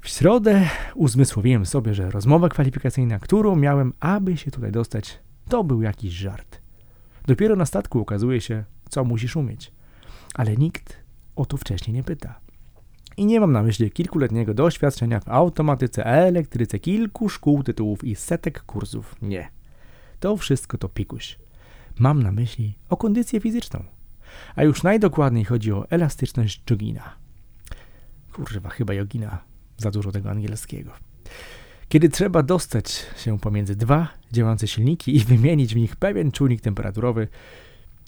W 0.00 0.08
środę 0.08 0.68
uzmysłowiłem 0.94 1.66
sobie, 1.66 1.94
że 1.94 2.10
rozmowa 2.10 2.48
kwalifikacyjna, 2.48 3.18
którą 3.18 3.56
miałem, 3.56 3.92
aby 4.00 4.36
się 4.36 4.50
tutaj 4.50 4.72
dostać, 4.72 5.18
to 5.48 5.64
był 5.64 5.82
jakiś 5.82 6.12
żart. 6.12 6.60
Dopiero 7.26 7.56
na 7.56 7.66
statku 7.66 8.00
okazuje 8.00 8.40
się, 8.40 8.64
co 8.88 9.04
musisz 9.04 9.36
umieć. 9.36 9.72
Ale 10.34 10.56
nikt 10.56 10.96
o 11.36 11.46
to 11.46 11.56
wcześniej 11.56 11.94
nie 11.94 12.02
pyta. 12.02 12.43
I 13.16 13.26
nie 13.26 13.40
mam 13.40 13.52
na 13.52 13.62
myśli 13.62 13.90
kilkuletniego 13.90 14.54
doświadczenia 14.54 15.20
w 15.20 15.28
automatyce, 15.28 16.06
elektryce, 16.06 16.78
kilku 16.78 17.28
szkół, 17.28 17.62
tytułów 17.62 18.04
i 18.04 18.14
setek 18.14 18.62
kursów. 18.62 19.16
Nie. 19.22 19.48
To 20.20 20.36
wszystko 20.36 20.78
to 20.78 20.88
pikuś. 20.88 21.38
Mam 21.98 22.22
na 22.22 22.32
myśli 22.32 22.74
o 22.88 22.96
kondycję 22.96 23.40
fizyczną. 23.40 23.84
A 24.56 24.64
już 24.64 24.82
najdokładniej 24.82 25.44
chodzi 25.44 25.72
o 25.72 25.90
elastyczność 25.90 26.62
jogina. 26.70 27.16
Kurwa, 28.32 28.68
chyba 28.68 28.94
jogina. 28.94 29.38
Za 29.76 29.90
dużo 29.90 30.12
tego 30.12 30.30
angielskiego. 30.30 30.90
Kiedy 31.88 32.08
trzeba 32.08 32.42
dostać 32.42 33.06
się 33.16 33.38
pomiędzy 33.38 33.76
dwa 33.76 34.08
działające 34.32 34.68
silniki 34.68 35.16
i 35.16 35.20
wymienić 35.20 35.74
w 35.74 35.76
nich 35.76 35.96
pewien 35.96 36.32
czujnik 36.32 36.60
temperaturowy, 36.60 37.28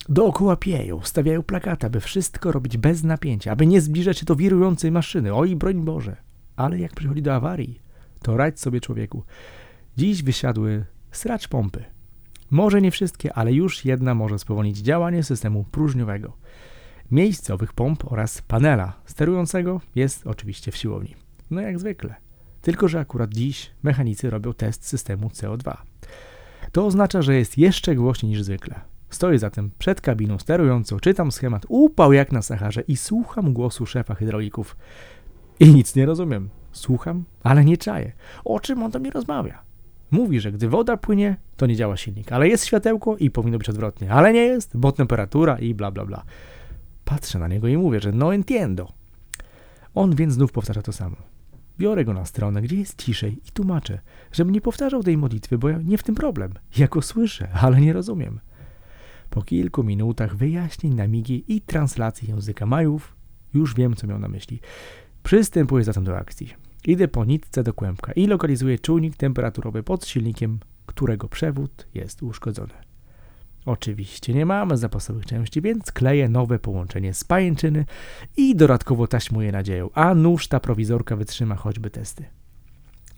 Dookoła 0.09 0.55
pieją, 0.55 1.01
stawiają 1.03 1.43
plakata, 1.43 1.89
by 1.89 1.99
wszystko 1.99 2.51
robić 2.51 2.77
bez 2.77 3.03
napięcia, 3.03 3.51
aby 3.51 3.67
nie 3.67 3.81
zbliżać 3.81 4.17
się 4.17 4.25
do 4.25 4.35
wirującej 4.35 4.91
maszyny. 4.91 5.33
Oj, 5.33 5.55
broń 5.55 5.85
Boże. 5.85 6.15
Ale 6.55 6.79
jak 6.79 6.93
przychodzi 6.93 7.21
do 7.21 7.35
awarii, 7.35 7.81
to 8.21 8.37
radź 8.37 8.59
sobie 8.59 8.81
człowieku. 8.81 9.23
Dziś 9.97 10.23
wysiadły 10.23 10.85
sracz 11.11 11.47
pompy. 11.47 11.83
Może 12.51 12.81
nie 12.81 12.91
wszystkie, 12.91 13.33
ale 13.33 13.53
już 13.53 13.85
jedna 13.85 14.15
może 14.15 14.39
spowolnić 14.39 14.77
działanie 14.77 15.23
systemu 15.23 15.63
próżniowego. 15.63 16.37
Miejsce 17.11 17.53
owych 17.53 17.73
pomp 17.73 18.11
oraz 18.11 18.41
panela 18.41 18.93
sterującego 19.05 19.81
jest 19.95 20.27
oczywiście 20.27 20.71
w 20.71 20.77
siłowni. 20.77 21.15
No 21.51 21.61
jak 21.61 21.79
zwykle. 21.79 22.15
Tylko, 22.61 22.87
że 22.87 22.99
akurat 22.99 23.33
dziś 23.33 23.71
mechanicy 23.83 24.29
robią 24.29 24.53
test 24.53 24.87
systemu 24.87 25.27
CO2. 25.27 25.77
To 26.71 26.85
oznacza, 26.85 27.21
że 27.21 27.35
jest 27.35 27.57
jeszcze 27.57 27.95
głośniej 27.95 28.29
niż 28.29 28.41
zwykle. 28.41 28.81
Stoję 29.09 29.39
zatem 29.39 29.71
przed 29.77 30.01
kabiną 30.01 30.39
sterującą, 30.39 30.99
czytam 30.99 31.31
schemat, 31.31 31.65
upał 31.69 32.13
jak 32.13 32.31
na 32.31 32.41
Saharze 32.41 32.81
i 32.81 32.97
słucham 32.97 33.53
głosu 33.53 33.85
szefa 33.85 34.15
hydraulików. 34.15 34.77
I 35.59 35.73
nic 35.73 35.95
nie 35.95 36.05
rozumiem. 36.05 36.49
Słucham, 36.71 37.23
ale 37.43 37.65
nie 37.65 37.77
czaję. 37.77 38.11
O 38.45 38.59
czym 38.59 38.83
on 38.83 38.91
do 38.91 38.99
mnie 38.99 39.11
rozmawia? 39.11 39.61
Mówi, 40.11 40.39
że 40.39 40.51
gdy 40.51 40.69
woda 40.69 40.97
płynie, 40.97 41.37
to 41.57 41.65
nie 41.65 41.75
działa 41.75 41.97
silnik, 41.97 42.31
ale 42.31 42.47
jest 42.47 42.65
światełko 42.65 43.17
i 43.17 43.31
powinno 43.31 43.57
być 43.57 43.69
odwrotnie. 43.69 44.11
Ale 44.11 44.33
nie 44.33 44.39
jest, 44.39 44.77
bo 44.77 44.91
temperatura 44.91 45.59
i 45.59 45.73
bla 45.73 45.91
bla 45.91 46.05
bla. 46.05 46.23
Patrzę 47.05 47.39
na 47.39 47.47
niego 47.47 47.67
i 47.67 47.77
mówię, 47.77 47.99
że 47.99 48.11
no 48.11 48.33
entiendo. 48.33 48.93
On 49.95 50.15
więc 50.15 50.33
znów 50.33 50.51
powtarza 50.51 50.81
to 50.81 50.93
samo. 50.93 51.15
Biorę 51.79 52.05
go 52.05 52.13
na 52.13 52.25
stronę, 52.25 52.61
gdzie 52.61 52.75
jest 52.75 53.03
ciszej 53.03 53.37
i 53.47 53.51
tłumaczę, 53.51 53.99
żebym 54.31 54.53
nie 54.53 54.61
powtarzał 54.61 55.03
tej 55.03 55.17
modlitwy, 55.17 55.57
bo 55.57 55.69
ja 55.69 55.77
nie 55.77 55.97
w 55.97 56.03
tym 56.03 56.15
problem. 56.15 56.53
Ja 56.77 56.87
go 56.87 57.01
słyszę, 57.01 57.49
ale 57.53 57.81
nie 57.81 57.93
rozumiem. 57.93 58.39
Po 59.29 59.41
kilku 59.41 59.83
minutach 59.83 60.35
wyjaśnień 60.35 60.93
na 60.93 61.07
migi 61.07 61.43
i 61.47 61.61
translacji 61.61 62.29
języka 62.29 62.65
Majów 62.65 63.15
już 63.53 63.75
wiem, 63.75 63.95
co 63.95 64.07
miał 64.07 64.19
na 64.19 64.27
myśli. 64.27 64.59
Przystępuję 65.23 65.83
zatem 65.83 66.03
do 66.03 66.17
akcji. 66.17 66.53
Idę 66.85 67.07
po 67.07 67.25
nitce 67.25 67.63
do 67.63 67.73
kłębka 67.73 68.11
i 68.11 68.27
lokalizuję 68.27 68.79
czujnik 68.79 69.17
temperaturowy 69.17 69.83
pod 69.83 70.05
silnikiem, 70.05 70.59
którego 70.85 71.27
przewód 71.27 71.87
jest 71.93 72.23
uszkodzony. 72.23 72.73
Oczywiście 73.65 74.33
nie 74.33 74.45
mamy 74.45 74.77
zapasowych 74.77 75.25
części, 75.25 75.61
więc 75.61 75.91
kleję 75.91 76.29
nowe 76.29 76.59
połączenie 76.59 77.13
z 77.13 77.23
pajęczyny 77.23 77.85
i 78.37 78.55
dodatkowo 78.55 79.07
taśmuję 79.07 79.51
nadzieją, 79.51 79.89
a 79.93 80.15
nóż 80.15 80.47
ta 80.47 80.59
prowizorka 80.59 81.15
wytrzyma 81.15 81.55
choćby 81.55 81.89
testy. 81.89 82.25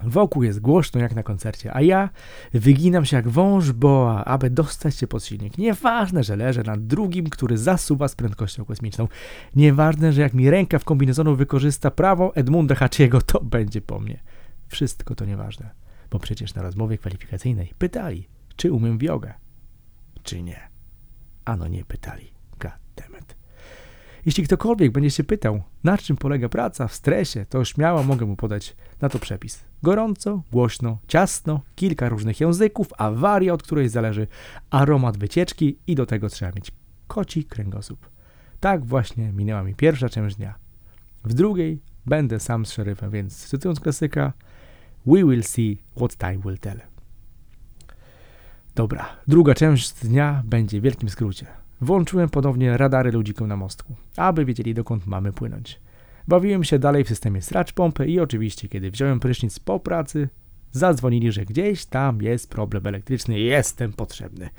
Wokół 0.04 0.44
jest 0.44 0.60
głośno 0.60 1.00
jak 1.00 1.16
na 1.16 1.24
koncercie, 1.24 1.74
a 1.74 1.82
ja 1.82 2.10
wyginam 2.54 3.06
się 3.06 3.16
jak 3.18 3.30
wąż 3.30 3.72
boa, 3.72 4.26
aby 4.26 4.50
dostać 4.50 4.96
się 4.96 5.08
pod 5.08 5.24
silnik. 5.26 5.58
Nieważne, 5.58 6.24
że 6.24 6.36
leżę 6.36 6.64
nad 6.64 6.88
drugim, 6.88 7.30
który 7.30 7.58
zasuwa 7.58 8.08
z 8.08 8.16
prędkością 8.16 8.66
kosmiczną. 8.66 9.08
Nieważne, 9.56 10.14
że 10.14 10.22
jak 10.22 10.34
mi 10.34 10.50
ręka 10.50 10.80
w 10.80 10.84
kombinezonu 10.84 11.36
wykorzysta 11.36 11.92
prawo 11.92 12.36
Edmunda 12.36 12.76
Hachiego, 12.76 13.22
to 13.22 13.42
będzie 13.42 13.82
po 13.82 14.00
mnie. 14.00 14.20
Wszystko 14.68 15.16
to 15.16 15.26
nieważne, 15.26 15.70
bo 16.12 16.20
przecież 16.20 16.54
na 16.54 16.62
rozmowie 16.62 16.98
kwalifikacyjnej 16.98 17.74
pytali, 17.78 18.28
czy 18.56 18.72
umiem 18.72 18.98
w 18.98 19.02
jogę, 19.02 19.34
czy 20.24 20.44
nie. 20.44 20.60
Ano 21.46 21.68
nie 21.68 21.86
pytali. 21.86 22.39
Jeśli 24.26 24.44
ktokolwiek 24.44 24.92
będzie 24.92 25.12
się 25.12 25.24
pytał, 25.24 25.64
na 25.84 25.98
czym 25.98 26.18
polega 26.18 26.50
praca 26.50 26.88
w 26.88 26.94
stresie, 26.94 27.46
to 27.50 27.66
śmiało 27.66 28.04
mogę 28.04 28.26
mu 28.26 28.36
podać 28.36 28.76
na 29.02 29.10
to 29.10 29.20
przepis. 29.20 29.66
Gorąco, 29.84 30.44
głośno, 30.52 30.98
ciasno, 31.08 31.62
kilka 31.76 32.10
różnych 32.10 32.40
języków, 32.40 32.88
awaria, 32.98 33.54
od 33.54 33.64
której 33.64 33.90
zależy 33.90 34.28
aromat 34.70 35.18
wycieczki 35.18 35.78
i 35.88 35.96
do 35.96 36.06
tego 36.06 36.30
trzeba 36.30 36.52
mieć 36.52 36.72
koci 37.08 37.44
kręgosłup. 37.44 38.10
Tak 38.60 38.86
właśnie 38.86 39.32
minęła 39.32 39.64
mi 39.64 39.76
pierwsza 39.76 40.10
część 40.10 40.36
dnia. 40.36 40.56
W 41.24 41.34
drugiej 41.34 41.82
będę 42.06 42.40
sam 42.40 42.66
z 42.66 42.72
szeryfem, 42.72 43.12
więc 43.12 43.48
cytując 43.48 43.80
klasyka, 43.80 44.34
we 45.06 45.24
will 45.26 45.44
see 45.44 45.78
what 45.96 46.18
time 46.18 46.38
will 46.38 46.58
tell. 46.58 46.80
Dobra, 48.76 49.10
druga 49.28 49.54
część 49.54 49.94
dnia 49.94 50.44
będzie 50.46 50.80
w 50.80 50.84
wielkim 50.84 51.10
skrócie. 51.10 51.48
Włączyłem 51.82 52.30
ponownie 52.30 52.78
radary 52.78 53.12
ludzikom 53.12 53.48
na 53.48 53.58
mostku, 53.58 53.96
aby 54.18 54.46
wiedzieli 54.46 54.74
dokąd 54.74 55.08
mamy 55.08 55.34
płynąć. 55.34 55.80
Bawiłem 56.28 56.64
się 56.64 56.80
dalej 56.80 57.04
w 57.04 57.08
systemie 57.08 57.42
stracz 57.42 57.74
pompy 57.74 58.08
i 58.08 58.20
oczywiście, 58.20 58.70
kiedy 58.70 58.92
wziąłem 58.92 59.20
prysznic 59.20 59.60
po 59.60 59.80
pracy, 59.80 60.30
zadzwonili, 60.72 61.32
że 61.32 61.46
gdzieś 61.46 61.86
tam 61.86 62.22
jest 62.22 62.50
problem 62.50 62.88
elektryczny 62.88 63.40
i 63.40 63.46
jestem 63.46 63.94
potrzebny. 63.94 64.50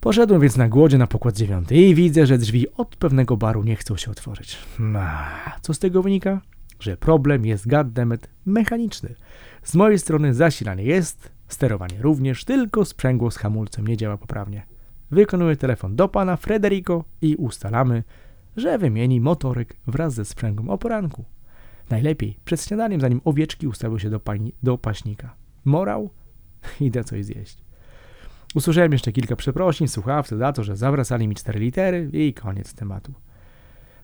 Poszedłem 0.00 0.40
więc 0.40 0.56
na 0.56 0.68
głodzie 0.68 0.98
na 0.98 1.06
pokład 1.06 1.36
dziewiąty 1.36 1.74
i 1.74 1.94
widzę, 1.94 2.26
że 2.26 2.38
drzwi 2.38 2.66
od 2.74 2.96
pewnego 2.96 3.36
baru 3.36 3.64
nie 3.64 3.76
chcą 3.76 3.96
się 3.96 4.10
otworzyć. 4.10 4.58
Co 5.62 5.74
z 5.74 5.78
tego 5.78 6.02
wynika? 6.02 6.40
Że 6.80 6.96
problem 6.96 7.46
jest 7.46 7.68
goddammit 7.68 8.28
mechaniczny. 8.46 9.14
Z 9.62 9.74
mojej 9.74 9.98
strony 9.98 10.34
zasilanie 10.34 10.84
jest, 10.84 11.30
sterowanie 11.48 11.96
również, 12.00 12.44
tylko 12.44 12.84
sprzęgło 12.84 13.30
z 13.30 13.36
hamulcem 13.36 13.86
nie 13.86 13.96
działa 13.96 14.16
poprawnie. 14.16 14.73
Wykonuję 15.14 15.56
telefon 15.56 15.96
do 15.96 16.08
pana 16.08 16.36
Frederico 16.36 17.04
i 17.22 17.36
ustalamy, 17.36 18.02
że 18.56 18.78
wymieni 18.78 19.20
motorek 19.20 19.76
wraz 19.86 20.14
ze 20.14 20.24
sprzęgłem 20.24 20.70
o 20.70 20.78
poranku. 20.78 21.24
Najlepiej 21.90 22.36
przed 22.44 22.62
śniadaniem, 22.62 23.00
zanim 23.00 23.20
owieczki 23.24 23.66
ustawią 23.66 23.98
się 23.98 24.10
do, 24.10 24.20
pani, 24.20 24.54
do 24.62 24.78
paśnika. 24.78 25.34
Morał? 25.64 26.10
Idę 26.80 27.04
coś 27.04 27.24
zjeść. 27.24 27.58
Usłyszałem 28.54 28.92
jeszcze 28.92 29.12
kilka 29.12 29.36
przeprosin 29.36 29.88
słuchawcy 29.88 30.36
za 30.36 30.52
to, 30.52 30.64
że 30.64 30.76
zawracali 30.76 31.28
mi 31.28 31.34
cztery 31.34 31.60
litery 31.60 32.10
i 32.12 32.34
koniec 32.34 32.74
tematu. 32.74 33.12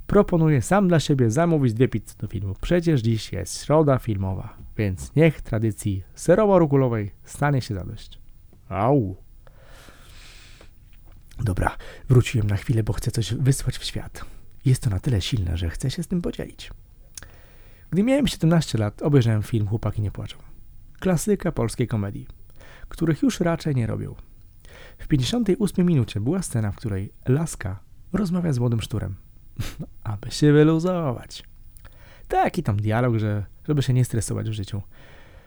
Proponuję 0.07 0.63
sam 0.63 0.89
dla 0.89 1.01
siebie 1.01 1.31
zamówić 1.31 1.75
dwie 1.75 1.89
pizze 1.89 2.15
do 2.19 2.27
filmu. 2.27 2.55
Przecież 2.61 3.01
dziś 3.01 3.33
jest 3.33 3.65
środa 3.65 3.99
filmowa, 3.99 4.57
więc 4.77 5.15
niech 5.17 5.43
tradycji 5.43 6.03
serowo-rukulowej 6.15 7.11
stanie 7.25 7.61
się 7.61 7.75
zadość. 7.75 8.19
Au! 8.69 9.17
Dobra, 11.45 11.77
wróciłem 12.09 12.47
na 12.47 12.57
chwilę, 12.57 12.83
bo 12.83 12.93
chcę 12.93 13.11
coś 13.11 13.35
wysłać 13.35 13.79
w 13.79 13.85
świat. 13.85 14.25
Jest 14.65 14.83
to 14.83 14.91
na 14.91 15.01
tyle 15.01 15.21
silne, 15.21 15.57
że 15.57 15.71
chcę 15.71 15.91
się 15.91 16.03
z 16.03 16.09
tym 16.09 16.23
podzielić. 16.23 16.71
Gdy 17.91 18.03
miałem 18.03 18.27
17 18.27 18.79
lat, 18.79 19.03
obejrzałem 19.03 19.43
film 19.43 19.69
Chłopaki 19.69 20.03
nie 20.03 20.11
płaczą. 20.11 20.37
Klasyka 21.01 21.53
polskiej 21.53 21.87
komedii, 21.87 22.27
których 22.89 23.23
już 23.23 23.41
raczej 23.41 23.75
nie 23.75 23.87
robią. 23.87 24.15
W 24.99 25.09
58 25.09 25.87
minucie 25.87 26.21
była 26.21 26.43
scena, 26.43 26.73
w 26.73 26.77
której 26.77 27.13
Laska 27.29 27.81
rozmawia 28.13 28.53
z 28.53 28.59
młodym 28.59 28.81
szturem, 28.81 29.17
no, 29.81 29.87
aby 30.05 30.31
się 30.31 30.53
wyluzować. 30.53 31.43
Taki 32.29 32.63
tam 32.63 32.77
dialog, 32.77 33.17
że, 33.17 33.47
żeby 33.69 33.83
się 33.83 33.93
nie 33.93 34.05
stresować 34.05 34.51
w 34.51 34.53
życiu. 34.53 34.83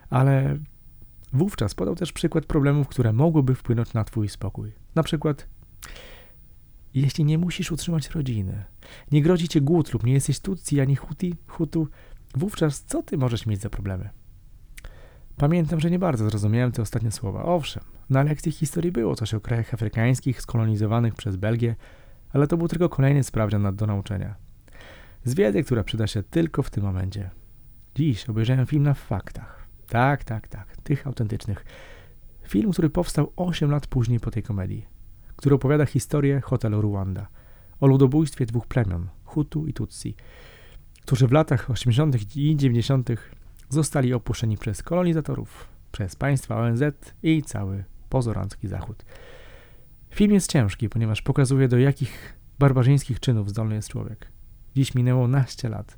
Ale 0.10 0.58
wówczas 1.34 1.76
podał 1.76 1.96
też 1.96 2.12
przykład 2.12 2.46
problemów, 2.46 2.88
które 2.88 3.14
mogłyby 3.14 3.56
wpłynąć 3.56 3.94
na 3.94 4.04
twój 4.04 4.30
spokój. 4.30 4.72
Na 4.96 5.04
przykład, 5.04 5.48
jeśli 6.94 7.26
nie 7.26 7.38
musisz 7.38 7.72
utrzymać 7.72 8.10
rodziny, 8.10 8.64
nie 9.12 9.22
grozi 9.22 9.48
cię 9.48 9.62
głód 9.62 9.94
lub 9.94 10.04
nie 10.04 10.14
jesteś 10.14 10.40
Tutsi 10.40 10.80
ani 10.80 10.96
Huti, 10.96 11.36
Hutu, 11.48 11.88
wówczas 12.36 12.84
co 12.84 13.04
ty 13.04 13.18
możesz 13.18 13.46
mieć 13.46 13.62
za 13.62 13.70
problemy? 13.70 14.10
Pamiętam, 15.38 15.80
że 15.80 15.92
nie 15.92 16.00
bardzo 16.00 16.30
zrozumiałem 16.30 16.72
te 16.72 16.82
ostatnie 16.82 17.12
słowa. 17.12 17.44
Owszem, 17.44 17.84
na 18.10 18.24
lekcji 18.24 18.52
historii 18.52 18.92
było 18.92 19.16
coś 19.16 19.34
o 19.34 19.40
krajach 19.40 19.74
afrykańskich 19.74 20.42
skolonizowanych 20.42 21.16
przez 21.16 21.36
Belgię, 21.36 21.76
ale 22.34 22.48
to 22.48 22.58
był 22.58 22.68
tylko 22.68 22.90
kolejny 22.90 23.24
sprawdzian 23.24 23.76
do 23.76 23.88
nauczenia. 23.88 24.36
Z 25.26 25.34
wiedzy, 25.34 25.64
która 25.64 25.84
przyda 25.84 26.08
się 26.08 26.24
tylko 26.24 26.64
w 26.64 26.70
tym 26.70 26.84
momencie. 26.84 27.30
Dziś 27.96 28.30
obejrzałem 28.30 28.66
film 28.66 28.84
na 28.84 28.94
faktach. 28.94 29.68
Tak, 29.88 30.24
tak, 30.24 30.48
tak, 30.48 30.78
tych 30.78 31.08
autentycznych. 31.08 31.66
Film, 32.48 32.72
który 32.72 32.90
powstał 32.90 33.34
8 33.36 33.72
lat 33.72 33.88
później 33.88 34.20
po 34.20 34.32
tej 34.32 34.44
komedii, 34.44 34.86
który 35.36 35.56
opowiada 35.56 35.86
historię 35.86 36.42
hotelu 36.42 36.82
Ruanda 36.82 37.28
o 37.80 37.88
ludobójstwie 37.88 38.46
dwóch 38.46 38.68
plemion, 38.68 39.08
Hutu 39.24 39.68
i 39.68 39.74
Tutsi, 39.74 40.16
którzy 41.02 41.28
w 41.28 41.32
latach 41.32 41.70
80. 41.70 42.36
i 42.36 42.56
90. 42.56 43.10
zostali 43.70 44.14
opuszczeni 44.14 44.58
przez 44.58 44.84
kolonizatorów, 44.84 45.68
przez 45.92 46.16
państwa 46.16 46.58
ONZ 46.58 46.84
i 47.24 47.44
cały 47.44 47.84
pozorancki 48.10 48.68
Zachód. 48.68 49.06
Film 50.10 50.34
jest 50.34 50.52
ciężki, 50.52 50.90
ponieważ 50.90 51.22
pokazuje 51.22 51.68
do 51.68 51.78
jakich 51.78 52.34
barbarzyńskich 52.60 53.20
czynów 53.20 53.50
zdolny 53.50 53.76
jest 53.76 53.90
człowiek. 53.90 54.32
Dziś 54.76 54.96
minęło 54.96 55.28
naście 55.28 55.70
lat. 55.70 55.98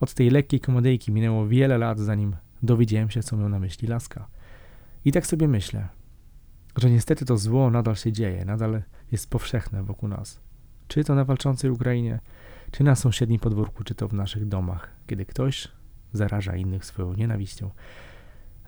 Od 0.00 0.14
tej 0.14 0.30
lekkiej 0.30 0.60
komedyjki 0.60 1.12
minęło 1.12 1.46
wiele 1.46 1.78
lat, 1.78 1.98
zanim 1.98 2.36
dowiedziałem 2.62 3.10
się, 3.10 3.22
co 3.22 3.36
miał 3.36 3.48
na 3.48 3.58
myśli 3.58 3.88
Laska. 3.88 4.28
I 5.04 5.12
tak 5.12 5.26
sobie 5.26 5.48
myślę, 5.48 5.88
że 6.76 6.90
niestety 6.90 7.24
to 7.24 7.36
zło 7.36 7.70
nadal 7.70 7.96
się 7.96 8.12
dzieje, 8.12 8.44
nadal 8.44 8.82
jest 9.12 9.30
powszechne 9.30 9.82
wokół 9.82 10.08
nas. 10.08 10.40
Czy 10.88 11.04
to 11.04 11.14
na 11.14 11.24
walczącej 11.24 11.70
Ukrainie, 11.70 12.20
czy 12.70 12.84
na 12.84 12.94
sąsiednim 12.94 13.40
podwórku, 13.40 13.84
czy 13.84 13.94
to 13.94 14.08
w 14.08 14.12
naszych 14.12 14.48
domach, 14.48 14.90
kiedy 15.06 15.26
ktoś 15.26 15.68
zaraża 16.12 16.56
innych 16.56 16.84
swoją 16.84 17.12
nienawiścią. 17.12 17.70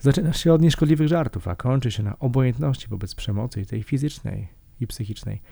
Zaczyna 0.00 0.32
się 0.32 0.52
od 0.52 0.62
nieszkodliwych 0.62 1.08
żartów, 1.08 1.48
a 1.48 1.56
kończy 1.56 1.90
się 1.90 2.02
na 2.02 2.18
obojętności 2.18 2.88
wobec 2.88 3.14
przemocy, 3.14 3.66
tej 3.66 3.82
fizycznej 3.82 4.48
i 4.80 4.86
psychicznej. 4.86 5.42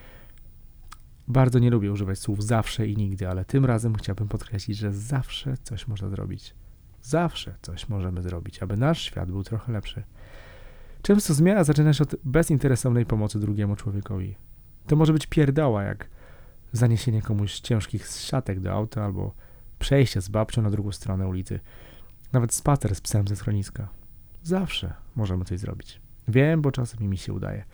Bardzo 1.29 1.59
nie 1.59 1.71
lubię 1.71 1.93
używać 1.93 2.19
słów 2.19 2.45
zawsze 2.45 2.87
i 2.87 2.97
nigdy, 2.97 3.29
ale 3.29 3.45
tym 3.45 3.65
razem 3.65 3.95
chciałbym 3.95 4.29
podkreślić, 4.29 4.79
że 4.79 4.93
zawsze 4.93 5.57
coś 5.63 5.89
można 5.89 6.09
zrobić. 6.09 6.55
Zawsze 7.03 7.55
coś 7.63 7.89
możemy 7.89 8.23
zrobić, 8.23 8.63
aby 8.63 8.77
nasz 8.77 9.03
świat 9.03 9.31
był 9.31 9.45
trochę 9.45 9.73
lepszy. 9.73 10.03
Często 11.05 11.35
zmiana 11.35 11.65
zaczyna 11.65 11.93
się 11.93 12.03
od 12.03 12.17
bezinteresownej 12.25 13.07
pomocy 13.07 13.41
drugiemu 13.41 13.77
człowiekowi. 13.77 14.35
To 14.87 14.97
może 14.97 15.13
być 15.13 15.27
pierdoła, 15.27 15.83
jak 15.83 16.09
zaniesienie 16.73 17.23
komuś 17.23 17.61
ciężkich 17.61 18.07
szatek 18.07 18.61
do 18.61 18.73
auta 18.73 19.05
albo 19.05 19.35
przejście 19.79 20.21
z 20.21 20.29
babcią 20.29 20.63
na 20.63 20.71
drugą 20.71 20.93
stronę 20.93 21.27
ulicy. 21.27 21.61
Nawet 22.33 22.55
spacer 22.55 22.95
z 22.95 23.01
psem 23.01 23.29
ze 23.29 23.37
schroniska. 23.37 23.89
Zawsze 24.43 24.95
możemy 25.17 25.45
coś 25.45 25.59
zrobić. 25.59 26.01
Wiem, 26.29 26.63
bo 26.63 26.73
czasem 26.73 27.11
mi 27.11 27.19
się 27.19 27.33
udaje. 27.33 27.65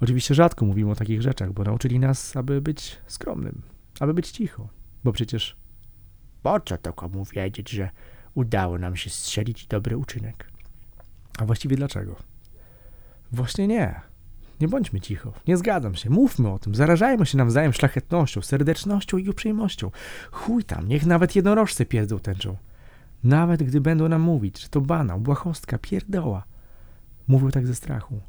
Oczywiście 0.00 0.34
rzadko 0.34 0.66
mówimy 0.66 0.90
o 0.90 0.94
takich 0.94 1.22
rzeczach, 1.22 1.52
bo 1.52 1.64
nauczyli 1.64 1.98
nas, 1.98 2.36
aby 2.36 2.60
być 2.60 2.98
skromnym, 3.06 3.62
aby 4.00 4.14
być 4.14 4.30
cicho, 4.30 4.68
bo 5.04 5.12
przecież 5.12 5.56
po 6.42 6.60
co 6.60 6.78
to 6.78 6.92
komu 6.92 7.24
wiedzieć, 7.24 7.70
że 7.70 7.90
udało 8.34 8.78
nam 8.78 8.96
się 8.96 9.10
strzelić 9.10 9.66
dobry 9.66 9.96
uczynek? 9.96 10.50
A 11.38 11.44
właściwie 11.44 11.76
dlaczego? 11.76 12.33
Właśnie 13.32 13.66
nie. 13.66 14.00
Nie 14.60 14.68
bądźmy 14.68 15.00
cicho. 15.00 15.32
Nie 15.48 15.56
zgadzam 15.56 15.94
się. 15.94 16.10
Mówmy 16.10 16.50
o 16.50 16.58
tym. 16.58 16.74
Zarażajmy 16.74 17.26
się 17.26 17.38
nawzajem 17.38 17.72
szlachetnością, 17.72 18.42
serdecznością 18.42 19.18
i 19.18 19.28
uprzejmością. 19.28 19.90
Chuj 20.30 20.64
tam, 20.64 20.88
niech 20.88 21.06
nawet 21.06 21.36
jednorożce 21.36 21.86
pierdą 21.86 22.18
tęczą. 22.18 22.56
Nawet 23.24 23.62
gdy 23.62 23.80
będą 23.80 24.08
nam 24.08 24.22
mówić, 24.22 24.62
że 24.62 24.68
to 24.68 24.80
banał, 24.80 25.20
błahostka, 25.20 25.78
pierdoła. 25.78 26.44
Mówią 27.28 27.50
tak 27.50 27.66
ze 27.66 27.74
strachu. 27.74 28.20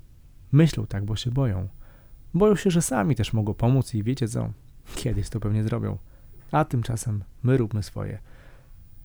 Myślą 0.51 0.87
tak, 0.87 1.05
bo 1.05 1.15
się 1.15 1.31
boją. 1.31 1.67
Boją 2.33 2.55
się, 2.55 2.71
że 2.71 2.81
sami 2.81 3.15
też 3.15 3.33
mogą 3.33 3.53
pomóc 3.53 3.93
i 3.93 4.03
wiecie 4.03 4.27
co? 4.27 4.49
Kiedyś 4.95 5.29
to 5.29 5.39
pewnie 5.39 5.63
zrobią. 5.63 5.97
A 6.51 6.65
tymczasem 6.65 7.23
my 7.43 7.57
róbmy 7.57 7.83
swoje. 7.83 8.19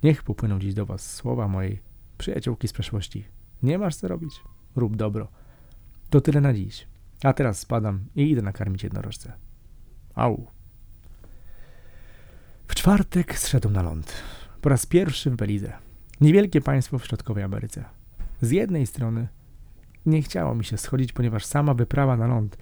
Niech 0.02 0.22
popłyną 0.22 0.58
dziś 0.58 0.74
do 0.74 0.86
was 0.86 1.14
słowa 1.14 1.48
mojej 1.48 1.80
przyjaciółki 2.18 2.68
z 2.68 2.72
przeszłości. 2.72 3.24
Nie 3.62 3.78
masz 3.78 3.96
co 3.96 4.08
robić? 4.08 4.40
Rób 4.76 4.96
dobro. 4.96 5.28
To 6.10 6.20
tyle 6.20 6.40
na 6.40 6.54
dziś. 6.54 6.86
A 7.22 7.32
teraz 7.32 7.58
spadam 7.58 8.04
i 8.16 8.30
idę 8.30 8.42
nakarmić 8.42 8.82
jednorożce. 8.82 9.32
Au. 10.14 10.46
W 12.68 12.74
czwartek 12.74 13.38
zszedł 13.38 13.70
na 13.70 13.82
ląd. 13.82 14.12
Po 14.60 14.68
raz 14.68 14.86
pierwszy 14.86 15.30
w 15.30 15.36
Belize. 15.36 15.72
Niewielkie 16.20 16.60
państwo 16.60 16.98
w 16.98 17.06
środkowej 17.06 17.44
Ameryce. 17.44 17.84
Z 18.40 18.50
jednej 18.50 18.86
strony 18.86 19.28
nie 20.06 20.22
chciało 20.22 20.54
mi 20.54 20.64
się 20.64 20.78
schodzić, 20.78 21.12
ponieważ 21.12 21.44
sama 21.44 21.74
wyprawa 21.74 22.16
na 22.16 22.26
ląd 22.26 22.56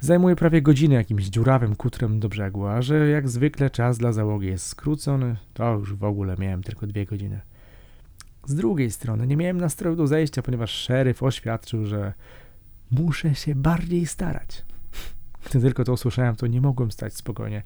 zajmuje 0.00 0.36
prawie 0.36 0.62
godzinę 0.62 0.94
jakimś 0.94 1.24
dziurawym 1.24 1.76
kutrem 1.76 2.20
do 2.20 2.28
brzegu, 2.28 2.66
a 2.66 2.82
że 2.82 3.08
jak 3.08 3.28
zwykle 3.28 3.70
czas 3.70 3.98
dla 3.98 4.12
załogi 4.12 4.46
jest 4.46 4.66
skrócony, 4.66 5.36
to 5.54 5.72
już 5.74 5.94
w 5.94 6.04
ogóle 6.04 6.36
miałem 6.38 6.62
tylko 6.62 6.86
dwie 6.86 7.06
godziny. 7.06 7.40
Z 8.46 8.54
drugiej 8.54 8.90
strony 8.90 9.26
nie 9.26 9.36
miałem 9.36 9.60
nastroju 9.60 9.96
do 9.96 10.06
zejścia, 10.06 10.42
ponieważ 10.42 10.70
szeryf 10.70 11.22
oświadczył, 11.22 11.86
że 11.86 12.12
muszę 12.90 13.34
się 13.34 13.54
bardziej 13.54 14.06
starać. 14.06 14.64
Gdy 15.50 15.60
tylko 15.60 15.84
to 15.84 15.92
usłyszałem, 15.92 16.36
to 16.36 16.46
nie 16.46 16.60
mogłem 16.60 16.92
stać 16.92 17.14
spokojnie. 17.14 17.62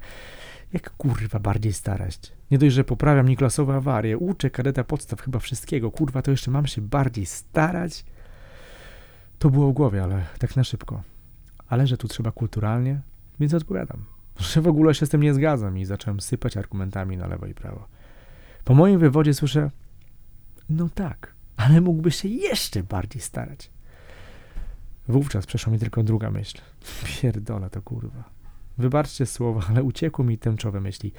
Jak 0.73 0.91
kurwa 0.91 1.39
bardziej 1.39 1.73
starać? 1.73 2.33
Nie 2.51 2.59
dość, 2.59 2.75
że 2.75 2.85
poprawiam 2.85 3.29
Niklasowe 3.29 3.75
awarie, 3.75 4.19
uczę 4.19 4.51
kadeta 4.51 4.85
podstaw 4.85 5.21
chyba 5.21 5.39
wszystkiego, 5.39 5.91
kurwa, 5.91 6.23
to 6.23 6.31
jeszcze 6.31 6.51
mam 6.51 6.67
się 6.67 6.83
bardziej 6.83 7.27
starać? 7.27 8.05
To 9.39 9.51
było 9.51 9.71
w 9.71 9.73
głowie, 9.73 10.03
ale 10.03 10.27
tak 10.39 10.57
na 10.57 10.65
szybko. 10.65 11.03
Ale 11.69 11.87
że 11.87 11.97
tu 11.97 12.09
trzeba 12.09 12.33
kulturalnie, 12.33 13.01
więc 13.41 13.55
odpowiadam, 13.55 14.05
że 14.39 14.61
w 14.61 14.69
ogóle 14.69 14.95
się 14.95 15.07
z 15.07 15.09
tym 15.09 15.23
nie 15.23 15.35
zgadzam 15.35 15.79
i 15.79 15.85
zacząłem 15.85 16.21
sypać 16.21 16.57
argumentami 16.57 17.17
na 17.17 17.27
lewo 17.27 17.47
i 17.47 17.55
prawo. 17.55 17.89
Po 18.65 18.75
moim 18.75 18.99
wywodzie 18.99 19.35
słyszę, 19.35 19.71
no 20.69 20.89
tak, 20.89 21.35
ale 21.57 21.81
mógłby 21.81 22.11
się 22.11 22.29
jeszcze 22.29 22.83
bardziej 22.83 23.23
starać. 23.23 23.71
Wówczas 25.09 25.47
przeszła 25.47 25.73
mi 25.73 25.79
tylko 25.79 26.03
druga 26.03 26.31
myśl. 26.31 26.59
Pierdolę 27.23 27.71
to 27.71 27.83
kurwa. 27.83 28.25
Wybaczcie 28.79 29.27
słowa, 29.27 29.61
ale 29.69 29.83
uciekły 29.83 30.25
mi 30.25 30.39
tęczowe 30.39 30.81
myśli 30.81 31.13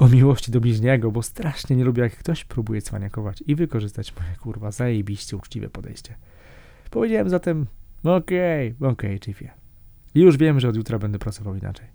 o 0.00 0.08
miłości 0.08 0.52
do 0.52 0.60
bliźniego, 0.60 1.10
bo 1.10 1.22
strasznie 1.22 1.76
nie 1.76 1.84
lubię, 1.84 2.02
jak 2.02 2.16
ktoś 2.16 2.44
próbuje 2.44 2.82
cwaniakować 2.82 3.44
i 3.46 3.54
wykorzystać 3.54 4.14
moje 4.16 4.36
kurwa 4.36 4.70
zajebiście 4.70 5.36
uczciwe 5.36 5.68
podejście. 5.68 6.14
Powiedziałem 6.90 7.28
zatem, 7.28 7.66
okej, 8.04 8.74
okay, 8.78 8.88
okej, 8.90 9.16
okay, 9.16 9.18
chiefie. 9.18 9.50
Już 10.14 10.36
wiem, 10.36 10.60
że 10.60 10.68
od 10.68 10.76
jutra 10.76 10.98
będę 10.98 11.18
pracował 11.18 11.54
inaczej. 11.54 11.86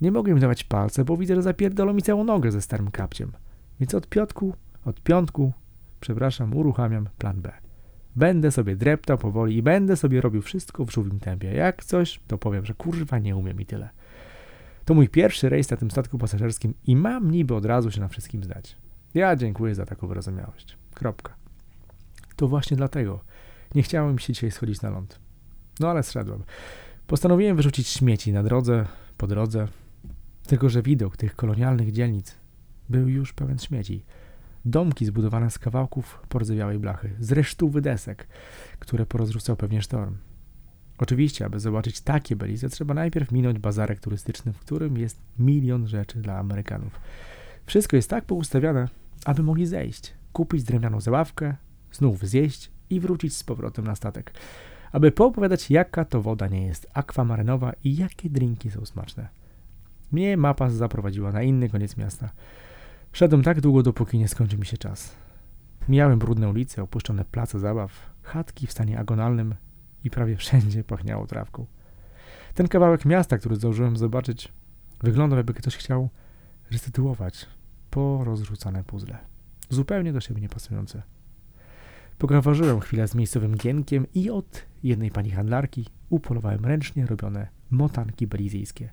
Nie 0.00 0.12
mogę 0.12 0.32
im 0.32 0.40
dawać 0.40 0.64
palce, 0.64 1.04
bo 1.04 1.16
widzę, 1.16 1.34
że 1.34 1.42
zapierdolą 1.42 1.92
mi 1.92 2.02
całą 2.02 2.24
nogę 2.24 2.52
ze 2.52 2.62
starym 2.62 2.90
kapciem. 2.90 3.32
Więc 3.80 3.94
od 3.94 4.08
piątku, 4.08 4.54
od 4.84 5.00
piątku, 5.00 5.52
przepraszam, 6.00 6.56
uruchamiam 6.56 7.08
plan 7.18 7.40
B. 7.40 7.65
Będę 8.16 8.50
sobie 8.50 8.76
dreptał 8.76 9.18
powoli 9.18 9.56
i 9.56 9.62
będę 9.62 9.96
sobie 9.96 10.20
robił 10.20 10.42
wszystko 10.42 10.84
w 10.84 10.90
żółwim 10.90 11.20
tempie. 11.20 11.54
Jak 11.54 11.84
coś, 11.84 12.20
to 12.26 12.38
powiem, 12.38 12.64
że 12.64 12.74
kurwa 12.74 13.18
nie 13.18 13.36
umiem 13.36 13.60
i 13.60 13.66
tyle. 13.66 13.90
To 14.84 14.94
mój 14.94 15.08
pierwszy 15.08 15.48
rejs 15.48 15.70
na 15.70 15.76
tym 15.76 15.90
statku 15.90 16.18
pasażerskim 16.18 16.74
i 16.86 16.96
mam 16.96 17.30
niby 17.30 17.54
od 17.54 17.64
razu 17.64 17.90
się 17.90 18.00
na 18.00 18.08
wszystkim 18.08 18.44
zdać. 18.44 18.76
Ja 19.14 19.36
dziękuję 19.36 19.74
za 19.74 19.86
taką 19.86 20.06
wyrozumiałość. 20.06 20.78
Kropka. 20.94 21.34
To 22.36 22.48
właśnie 22.48 22.76
dlatego 22.76 23.20
nie 23.74 23.82
chciałem 23.82 24.18
się 24.18 24.32
dzisiaj 24.32 24.50
schodzić 24.50 24.82
na 24.82 24.90
ląd. 24.90 25.18
No 25.80 25.90
ale 25.90 26.02
zszedłem. 26.02 26.42
Postanowiłem 27.06 27.56
wyrzucić 27.56 27.88
śmieci 27.88 28.32
na 28.32 28.42
drodze, 28.42 28.86
po 29.16 29.26
drodze. 29.26 29.68
Tylko, 30.46 30.68
że 30.68 30.82
widok 30.82 31.16
tych 31.16 31.36
kolonialnych 31.36 31.92
dzielnic 31.92 32.36
był 32.88 33.08
już 33.08 33.32
pełen 33.32 33.58
śmieci. 33.58 34.04
Domki 34.66 35.06
zbudowane 35.06 35.50
z 35.50 35.58
kawałków 35.58 36.20
porzewiałej 36.28 36.78
blachy, 36.78 37.10
z 37.20 37.32
resztówy 37.32 37.80
desek, 37.80 38.26
które 38.78 39.06
porozrzucał 39.06 39.56
pewnie 39.56 39.82
sztorm. 39.82 40.16
Oczywiście, 40.98 41.44
aby 41.44 41.60
zobaczyć 41.60 42.00
takie 42.00 42.36
belize, 42.36 42.68
trzeba 42.68 42.94
najpierw 42.94 43.32
minąć 43.32 43.58
bazarek 43.58 44.00
turystyczny, 44.00 44.52
w 44.52 44.58
którym 44.58 44.96
jest 44.96 45.20
milion 45.38 45.88
rzeczy 45.88 46.18
dla 46.18 46.38
Amerykanów. 46.38 47.00
Wszystko 47.66 47.96
jest 47.96 48.10
tak 48.10 48.24
poustawiane, 48.24 48.88
aby 49.24 49.42
mogli 49.42 49.66
zejść, 49.66 50.14
kupić 50.32 50.62
drewnianą 50.62 51.00
zabawkę, 51.00 51.56
znów 51.92 52.22
zjeść 52.22 52.70
i 52.90 53.00
wrócić 53.00 53.36
z 53.36 53.44
powrotem 53.44 53.84
na 53.84 53.94
statek, 53.94 54.32
aby 54.92 55.12
poopowiadać, 55.12 55.70
jaka 55.70 56.04
to 56.04 56.22
woda 56.22 56.48
nie 56.48 56.66
jest 56.66 56.86
akwamarynowa 56.94 57.72
i 57.84 57.96
jakie 57.96 58.30
drinki 58.30 58.70
są 58.70 58.86
smaczne. 58.86 59.28
Mnie 60.12 60.36
mapa 60.36 60.70
zaprowadziła 60.70 61.32
na 61.32 61.42
inny 61.42 61.68
koniec 61.68 61.96
miasta. 61.96 62.30
Szedłem 63.16 63.42
tak 63.42 63.60
długo, 63.60 63.82
dopóki 63.82 64.18
nie 64.18 64.28
skończył 64.28 64.58
mi 64.58 64.66
się 64.66 64.76
czas. 64.76 65.16
Mijałem 65.88 66.18
brudne 66.18 66.48
ulice, 66.48 66.82
opuszczone 66.82 67.24
place 67.24 67.58
zabaw, 67.58 68.10
chatki 68.22 68.66
w 68.66 68.72
stanie 68.72 68.98
agonalnym 68.98 69.54
i 70.04 70.10
prawie 70.10 70.36
wszędzie 70.36 70.84
pachniało 70.84 71.26
trawką. 71.26 71.66
Ten 72.54 72.68
kawałek 72.68 73.04
miasta, 73.04 73.38
który 73.38 73.56
zdążyłem 73.56 73.96
zobaczyć, 73.96 74.52
wyglądał 75.02 75.36
jakby 75.36 75.54
ktoś 75.54 75.76
chciał 75.76 76.08
restytuować 76.70 77.46
porozrzucane 77.90 78.84
puzzle. 78.84 79.18
Zupełnie 79.70 80.12
do 80.12 80.20
siebie 80.20 80.40
niepasujące. 80.40 81.02
Pogawarzyłem 82.18 82.80
chwilę 82.80 83.08
z 83.08 83.14
miejscowym 83.14 83.56
gienkiem 83.56 84.06
i 84.14 84.30
od 84.30 84.66
jednej 84.82 85.10
pani 85.10 85.30
handlarki 85.30 85.86
upolowałem 86.10 86.64
ręcznie 86.64 87.06
robione 87.06 87.48
motanki 87.70 88.26
belizyjskie. 88.26 88.92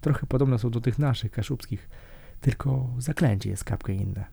Trochę 0.00 0.26
podobne 0.26 0.58
są 0.58 0.70
do 0.70 0.80
tych 0.80 0.98
naszych 0.98 1.30
kaszubskich, 1.32 1.88
tylko 2.40 2.88
zaklęcie 2.98 3.50
jest 3.50 3.64
kapkę 3.64 3.92
inne. 3.92 4.24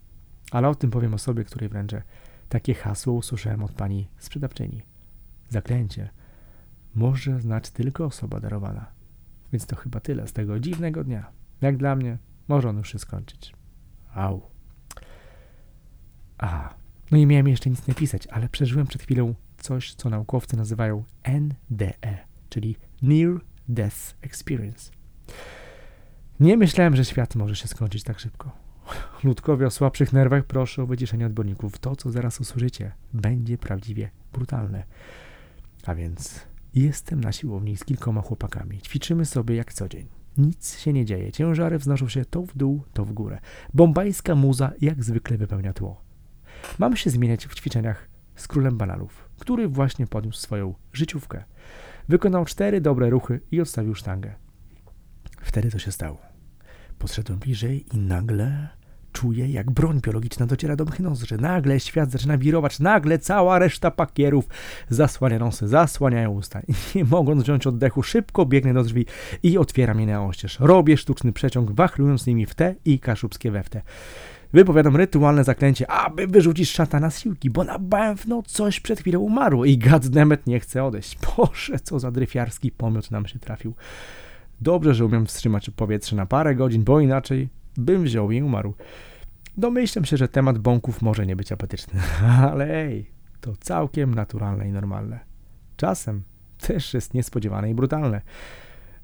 Ale 0.51 0.69
o 0.69 0.75
tym 0.75 0.91
powiem 0.91 1.13
osobie, 1.13 1.43
której 1.43 1.69
wręczę. 1.69 2.01
Takie 2.49 2.73
hasło 2.73 3.13
usłyszałem 3.13 3.63
od 3.63 3.71
pani 3.71 4.07
sprzedawczyni. 4.17 4.81
Zaklęcie 5.49 6.09
może 6.95 7.41
znać 7.41 7.69
tylko 7.69 8.05
osoba 8.05 8.39
darowana. 8.39 8.85
Więc 9.51 9.65
to 9.65 9.75
chyba 9.75 9.99
tyle 9.99 10.27
z 10.27 10.33
tego 10.33 10.59
dziwnego 10.59 11.03
dnia. 11.03 11.31
Jak 11.61 11.77
dla 11.77 11.95
mnie, 11.95 12.17
może 12.47 12.69
on 12.69 12.77
już 12.77 12.91
się 12.91 12.99
skończyć. 12.99 13.55
Au. 14.13 14.41
A, 16.37 16.73
no 17.11 17.17
i 17.17 17.25
miałem 17.25 17.47
jeszcze 17.47 17.69
nic 17.69 17.87
nie 17.87 17.93
pisać, 17.93 18.27
ale 18.27 18.49
przeżyłem 18.49 18.87
przed 18.87 19.01
chwilą 19.01 19.35
coś, 19.57 19.93
co 19.93 20.09
naukowcy 20.09 20.57
nazywają 20.57 21.03
NDE, 21.23 22.17
czyli 22.49 22.75
Near 23.01 23.41
Death 23.69 23.97
Experience. 24.21 24.91
Nie 26.39 26.57
myślałem, 26.57 26.95
że 26.95 27.05
świat 27.05 27.35
może 27.35 27.55
się 27.55 27.67
skończyć 27.67 28.03
tak 28.03 28.19
szybko. 28.19 28.51
Ludkowie 29.23 29.67
o 29.67 29.71
słabszych 29.71 30.13
nerwach 30.13 30.43
proszę 30.45 30.83
o 30.83 30.85
wyciszenie 30.85 31.25
odborników. 31.25 31.79
To, 31.79 31.95
co 31.95 32.11
zaraz 32.11 32.41
usłyszycie, 32.41 32.91
będzie 33.13 33.57
prawdziwie 33.57 34.09
brutalne. 34.33 34.83
A 35.85 35.95
więc 35.95 36.45
jestem 36.73 37.21
na 37.21 37.31
siłowni 37.31 37.77
z 37.77 37.85
kilkoma 37.85 38.21
chłopakami. 38.21 38.81
Ćwiczymy 38.81 39.25
sobie 39.25 39.55
jak 39.55 39.73
co 39.73 39.89
dzień. 39.89 40.07
Nic 40.37 40.77
się 40.77 40.93
nie 40.93 41.05
dzieje. 41.05 41.31
Ciężary 41.31 41.77
wznoszą 41.77 42.09
się 42.09 42.25
to 42.25 42.41
w 42.41 42.57
dół, 42.57 42.83
to 42.93 43.05
w 43.05 43.13
górę. 43.13 43.39
Bombajska 43.73 44.35
muza 44.35 44.71
jak 44.81 45.03
zwykle 45.03 45.37
wypełnia 45.37 45.73
tło. 45.73 46.01
Mamy 46.79 46.97
się 46.97 47.09
zmieniać 47.09 47.47
w 47.47 47.55
ćwiczeniach 47.55 48.09
z 48.35 48.47
królem 48.47 48.77
bananów, 48.77 49.29
który 49.39 49.67
właśnie 49.67 50.07
podniósł 50.07 50.39
swoją 50.39 50.73
życiówkę. 50.93 51.43
Wykonał 52.09 52.45
cztery 52.45 52.81
dobre 52.81 53.09
ruchy 53.09 53.41
i 53.51 53.61
odstawił 53.61 53.95
sztangę. 53.95 54.44
Wtedy 55.45 55.71
to 55.71 55.79
się 55.79 55.91
stało. 55.91 56.17
Podszedłem 56.99 57.39
bliżej 57.39 57.85
i 57.93 57.97
nagle 57.97 58.67
czuję, 59.11 59.47
jak 59.47 59.71
broń 59.71 60.01
biologiczna 60.01 60.45
dociera 60.45 60.75
do 60.75 60.85
mych 60.85 60.99
nozdrzy. 60.99 61.37
Nagle 61.37 61.79
świat 61.79 62.11
zaczyna 62.11 62.37
wirować, 62.37 62.79
nagle 62.79 63.19
cała 63.19 63.59
reszta 63.59 63.91
pakierów 63.91 64.45
zasłania 64.89 65.39
nosy, 65.39 65.67
zasłaniają 65.67 66.31
usta. 66.31 66.61
I 66.67 66.73
nie 66.95 67.05
mogąc 67.05 67.43
wziąć 67.43 67.67
oddechu, 67.67 68.03
szybko 68.03 68.45
biegnę 68.45 68.73
do 68.73 68.83
drzwi 68.83 69.05
i 69.43 69.57
otwieram 69.57 69.99
je 69.99 70.05
na 70.05 70.25
oścież. 70.25 70.57
Robię 70.59 70.97
sztuczny 70.97 71.33
przeciąg, 71.33 71.71
wachlując 71.71 72.25
nimi 72.27 72.45
w 72.45 72.55
te 72.55 72.75
i 72.85 72.99
kaszubskie 72.99 73.51
we 73.51 73.63
w 73.63 73.69
te. 73.69 73.81
Wypowiadam 74.53 74.95
rytualne 74.95 75.43
zaklęcie, 75.43 75.91
aby 75.91 76.27
wyrzucić 76.27 76.71
szatana 76.71 77.09
z 77.09 77.19
siłki, 77.19 77.49
bo 77.49 77.63
na 77.63 77.79
bęfno 77.79 78.43
coś 78.43 78.79
przed 78.79 78.99
chwilą 78.99 79.19
umarło 79.19 79.65
i 79.65 79.77
gaddemet 79.77 80.47
nie 80.47 80.59
chce 80.59 80.83
odejść. 80.83 81.17
Boże, 81.37 81.79
co 81.79 81.99
za 81.99 82.11
dryfiarski 82.11 82.71
pomiot 82.71 83.11
nam 83.11 83.27
się 83.27 83.39
trafił. 83.39 83.73
Dobrze, 84.61 84.93
że 84.93 85.05
umiem 85.05 85.25
wstrzymać 85.25 85.69
powietrze 85.69 86.15
na 86.15 86.25
parę 86.25 86.55
godzin, 86.55 86.83
bo 86.83 86.99
inaczej 86.99 87.49
bym 87.77 88.03
wziął 88.03 88.31
i 88.31 88.41
umarł. 88.41 88.73
Domyślam 89.57 90.05
się, 90.05 90.17
że 90.17 90.27
temat 90.27 90.57
bąków 90.57 91.01
może 91.01 91.25
nie 91.25 91.35
być 91.35 91.51
apetyczny, 91.51 91.99
ale 92.51 92.83
ej, 92.83 93.11
to 93.41 93.53
całkiem 93.59 94.15
naturalne 94.15 94.67
i 94.67 94.71
normalne. 94.71 95.19
Czasem 95.77 96.23
też 96.57 96.93
jest 96.93 97.13
niespodziewane 97.13 97.69
i 97.69 97.73
brutalne, 97.73 98.21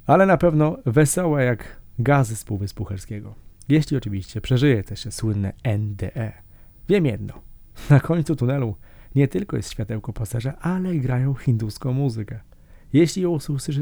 ale 0.05 0.25
na 0.25 0.37
pewno 0.37 0.77
wesołe 0.85 1.43
jak 1.43 1.81
gazy 1.99 2.35
z 2.35 2.43
Półwyspu 2.43 2.85
Helskiego. 2.85 3.35
Jeśli 3.69 3.97
oczywiście 3.97 4.41
przeżyje 4.41 4.83
też 4.83 5.07
słynne 5.09 5.53
NDE. 5.77 6.31
Wiem 6.89 7.05
jedno, 7.05 7.33
na 7.89 7.99
końcu 7.99 8.35
tunelu 8.35 8.75
nie 9.15 9.27
tylko 9.27 9.57
jest 9.57 9.71
światełko 9.71 10.13
pasażera, 10.13 10.57
ale 10.61 10.95
grają 10.95 11.33
hinduską 11.33 11.93
muzykę. 11.93 12.39
Jeśli 12.93 13.21
ją 13.21 13.37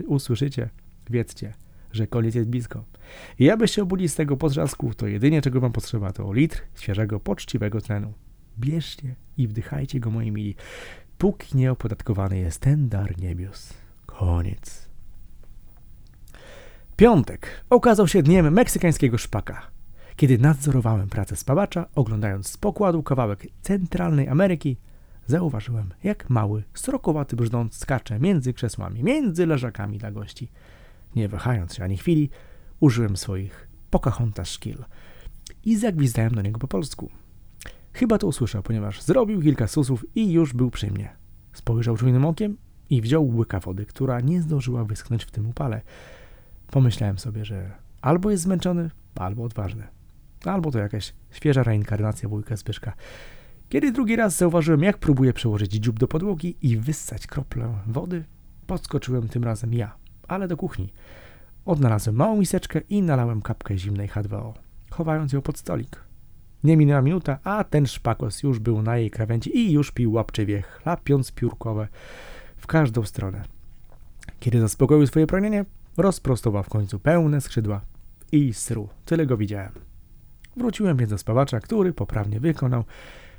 usłyszycie, 0.07 0.69
wiedzcie, 1.09 1.53
że 1.91 2.07
koniec 2.07 2.35
jest 2.35 2.49
blisko. 2.49 2.83
I 3.39 3.49
abyście 3.49 3.83
obudzi 3.83 4.09
z 4.09 4.15
tego 4.15 4.37
potrzasku, 4.37 4.93
to 4.93 5.07
jedynie 5.07 5.41
czego 5.41 5.59
wam 5.59 5.71
potrzeba 5.71 6.13
to 6.13 6.33
litr 6.33 6.61
świeżego, 6.75 7.19
poczciwego 7.19 7.81
tlenu. 7.81 8.13
Bierzcie 8.59 9.15
i 9.37 9.47
wdychajcie 9.47 9.99
go, 9.99 10.11
moi 10.11 10.31
mili, 10.31 10.55
póki 11.17 11.57
nieopodatkowany 11.57 12.37
jest 12.37 12.61
ten 12.61 12.89
dar 12.89 13.17
niebios. 13.21 13.73
Koniec. 14.05 14.89
Piątek 16.95 17.63
okazał 17.69 18.07
się 18.07 18.23
dniem 18.23 18.53
meksykańskiego 18.53 19.17
szpaka. 19.17 19.61
Kiedy 20.15 20.37
nadzorowałem 20.37 21.09
pracę 21.09 21.35
spawacza, 21.35 21.85
oglądając 21.95 22.47
z 22.47 22.57
pokładu 22.57 23.03
kawałek 23.03 23.47
centralnej 23.61 24.27
Ameryki, 24.27 24.77
zauważyłem, 25.27 25.93
jak 26.03 26.29
mały, 26.29 26.63
srokowaty 26.73 27.35
brzdąc 27.35 27.77
skacze 27.77 28.19
między 28.19 28.53
krzesłami, 28.53 29.03
między 29.03 29.45
leżakami 29.45 29.97
dla 29.97 30.11
gości. 30.11 30.51
Nie 31.15 31.29
wahając 31.29 31.75
się 31.75 31.83
ani 31.83 31.97
chwili, 31.97 32.29
użyłem 32.79 33.17
swoich 33.17 33.67
Pocahontas 33.89 34.49
szkil 34.49 34.85
i 35.65 35.77
zagwizdałem 35.77 36.35
do 36.35 36.41
niego 36.41 36.59
po 36.59 36.67
polsku. 36.67 37.09
Chyba 37.93 38.17
to 38.17 38.27
usłyszał, 38.27 38.63
ponieważ 38.63 39.01
zrobił 39.01 39.41
kilka 39.41 39.67
susów 39.67 40.05
i 40.15 40.31
już 40.31 40.53
był 40.53 40.71
przy 40.71 40.91
mnie. 40.91 41.15
Spojrzał 41.53 41.97
czujnym 41.97 42.25
okiem 42.25 42.57
i 42.89 43.01
wziął 43.01 43.27
łyka 43.35 43.59
wody, 43.59 43.85
która 43.85 44.19
nie 44.19 44.41
zdążyła 44.41 44.85
wyschnąć 44.85 45.23
w 45.23 45.31
tym 45.31 45.49
upale. 45.49 45.81
Pomyślałem 46.67 47.19
sobie, 47.19 47.45
że 47.45 47.71
albo 48.01 48.31
jest 48.31 48.43
zmęczony, 48.43 48.89
albo 49.15 49.43
odważny. 49.43 49.87
Albo 50.45 50.71
to 50.71 50.79
jakaś 50.79 51.13
świeża 51.31 51.63
reinkarnacja 51.63 52.29
wujka 52.29 52.55
Zbyszka. 52.55 52.93
Kiedy 53.69 53.91
drugi 53.91 54.15
raz 54.15 54.37
zauważyłem, 54.37 54.83
jak 54.83 54.97
próbuje 54.97 55.33
przełożyć 55.33 55.71
dziób 55.71 55.99
do 55.99 56.07
podłogi 56.07 56.57
i 56.61 56.77
wyssać 56.77 57.27
kroplę 57.27 57.79
wody, 57.87 58.25
podskoczyłem 58.67 59.27
tym 59.27 59.43
razem 59.43 59.73
ja, 59.73 59.95
ale 60.29 60.47
do 60.47 60.57
kuchni. 60.57 60.93
Odnalazłem 61.65 62.15
małą 62.15 62.37
miseczkę 62.37 62.81
i 62.89 63.01
nalałem 63.01 63.41
kapkę 63.41 63.77
zimnej 63.77 64.09
H2O, 64.09 64.53
chowając 64.89 65.33
ją 65.33 65.41
pod 65.41 65.57
stolik. 65.57 66.03
Nie 66.63 66.77
minęła 66.77 67.01
minuta, 67.01 67.39
a 67.43 67.63
ten 67.63 67.87
szpakos 67.87 68.43
już 68.43 68.59
był 68.59 68.81
na 68.81 68.97
jej 68.97 69.11
krawędzi 69.11 69.57
i 69.57 69.71
już 69.71 69.91
pił 69.91 70.13
łapczywie, 70.13 70.61
chlapiąc 70.61 71.31
piórkowe 71.31 71.87
w 72.57 72.67
każdą 72.67 73.03
stronę. 73.03 73.43
Kiedy 74.39 74.61
zaspokoił 74.61 75.07
swoje 75.07 75.27
pragnienie, 75.27 75.65
rozprostował 75.97 76.63
w 76.63 76.69
końcu 76.69 76.99
pełne 76.99 77.41
skrzydła 77.41 77.81
i 78.31 78.53
sru. 78.53 78.89
Tyle 79.05 79.25
go 79.25 79.37
widziałem. 79.37 79.71
Wróciłem 80.57 80.97
więc 80.97 81.09
do 81.09 81.17
spawacza, 81.17 81.59
który 81.59 81.93
poprawnie 81.93 82.39
wykonał 82.39 82.83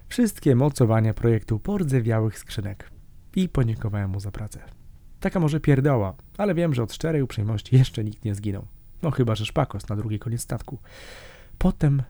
wszystkie 0.08 0.56
mocowania 0.56 1.14
projektu 1.14 1.58
pordzewiałych 1.58 2.38
skrzynek 2.38 2.90
i 3.36 3.48
podziękowałem 3.48 4.10
mu 4.10 4.20
za 4.20 4.30
pracę. 4.30 4.79
Taka 5.20 5.40
może 5.40 5.60
pierdoła, 5.60 6.14
ale 6.38 6.54
wiem, 6.54 6.74
że 6.74 6.82
od 6.82 6.92
szczerej 6.92 7.22
uprzejmości 7.22 7.76
jeszcze 7.76 8.04
nikt 8.04 8.24
nie 8.24 8.34
zginął. 8.34 8.66
No 9.02 9.10
chyba, 9.10 9.34
że 9.34 9.46
szpakos 9.46 9.88
na 9.88 9.96
drugi 9.96 10.18
koniec 10.18 10.40
statku. 10.40 10.78
Potem 11.58 12.02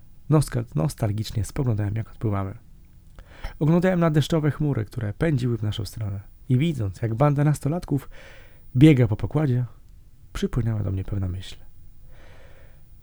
nostalgicznie 0.74 1.44
spoglądałem, 1.44 1.94
jak 1.94 2.10
odpływamy. 2.10 2.54
Oglądałem 3.58 4.00
na 4.00 4.10
deszczowe 4.10 4.50
chmury, 4.50 4.84
które 4.84 5.12
pędziły 5.12 5.58
w 5.58 5.62
naszą 5.62 5.84
stronę 5.84 6.20
i 6.48 6.58
widząc, 6.58 7.02
jak 7.02 7.14
banda 7.14 7.44
nastolatków 7.44 8.10
biega 8.76 9.06
po 9.08 9.16
pokładzie, 9.16 9.64
przypłynęła 10.32 10.82
do 10.82 10.92
mnie 10.92 11.04
pewna 11.04 11.28
myśl. 11.28 11.56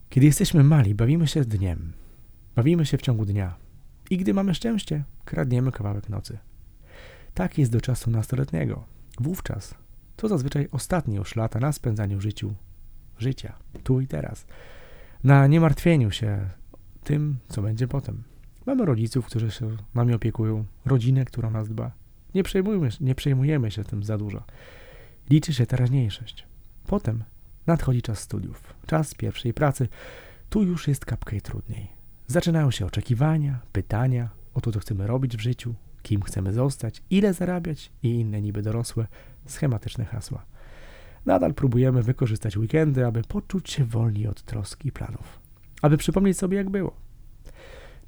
Kiedy 0.09 0.25
jesteśmy 0.25 0.63
mali, 0.63 0.95
bawimy 0.95 1.27
się 1.27 1.41
dniem. 1.41 1.93
Bawimy 2.55 2.85
się 2.85 2.97
w 2.97 3.01
ciągu 3.01 3.25
dnia. 3.25 3.55
I 4.09 4.17
gdy 4.17 4.33
mamy 4.33 4.55
szczęście, 4.55 5.03
kradniemy 5.25 5.71
kawałek 5.71 6.09
nocy. 6.09 6.37
Tak 7.33 7.57
jest 7.57 7.71
do 7.71 7.81
czasu 7.81 8.11
nastoletniego. 8.11 8.83
Wówczas 9.19 9.75
to 10.17 10.27
zazwyczaj 10.27 10.67
ostatnie 10.71 11.15
już 11.15 11.35
lata 11.35 11.59
na 11.59 11.71
spędzaniu 11.71 12.21
życiu, 12.21 12.53
życia, 13.17 13.53
tu 13.83 14.01
i 14.01 14.07
teraz. 14.07 14.45
Na 15.23 15.47
niemartwieniu 15.47 16.11
się 16.11 16.49
tym, 17.03 17.37
co 17.49 17.61
będzie 17.61 17.87
potem. 17.87 18.23
Mamy 18.65 18.85
rodziców, 18.85 19.25
którzy 19.25 19.51
się 19.51 19.77
nami 19.95 20.13
opiekują, 20.13 20.65
rodzinę, 20.85 21.25
która 21.25 21.49
nas 21.49 21.69
dba. 21.69 21.91
Nie 22.35 22.43
przejmujemy, 22.43 22.89
nie 23.01 23.15
przejmujemy 23.15 23.71
się 23.71 23.83
tym 23.83 24.03
za 24.03 24.17
dużo. 24.17 24.43
Liczy 25.29 25.53
się 25.53 25.65
teraźniejszość. 25.65 26.47
Potem 26.87 27.23
nadchodzi 27.67 28.01
czas 28.01 28.19
studiów, 28.19 28.73
czas 28.85 29.15
pierwszej 29.15 29.53
pracy. 29.53 29.87
Tu 30.49 30.63
już 30.63 30.87
jest 30.87 31.05
kapkę 31.05 31.41
trudniej. 31.41 31.87
Zaczynają 32.27 32.71
się 32.71 32.85
oczekiwania, 32.85 33.59
pytania 33.71 34.29
o 34.53 34.61
to, 34.61 34.71
co 34.71 34.79
chcemy 34.79 35.07
robić 35.07 35.37
w 35.37 35.41
życiu, 35.41 35.73
kim 36.03 36.21
chcemy 36.21 36.53
zostać, 36.53 37.03
ile 37.09 37.33
zarabiać 37.33 37.91
i 38.03 38.09
inne 38.09 38.41
niby 38.41 38.61
dorosłe, 38.61 39.07
schematyczne 39.51 40.05
hasła. 40.05 40.45
Nadal 41.25 41.53
próbujemy 41.53 42.03
wykorzystać 42.03 42.57
weekendy, 42.57 43.05
aby 43.05 43.21
poczuć 43.21 43.71
się 43.71 43.85
wolni 43.85 44.27
od 44.27 44.41
troski 44.41 44.87
i 44.87 44.91
planów, 44.91 45.39
aby 45.81 45.97
przypomnieć 45.97 46.37
sobie, 46.37 46.57
jak 46.57 46.69
było. 46.69 46.95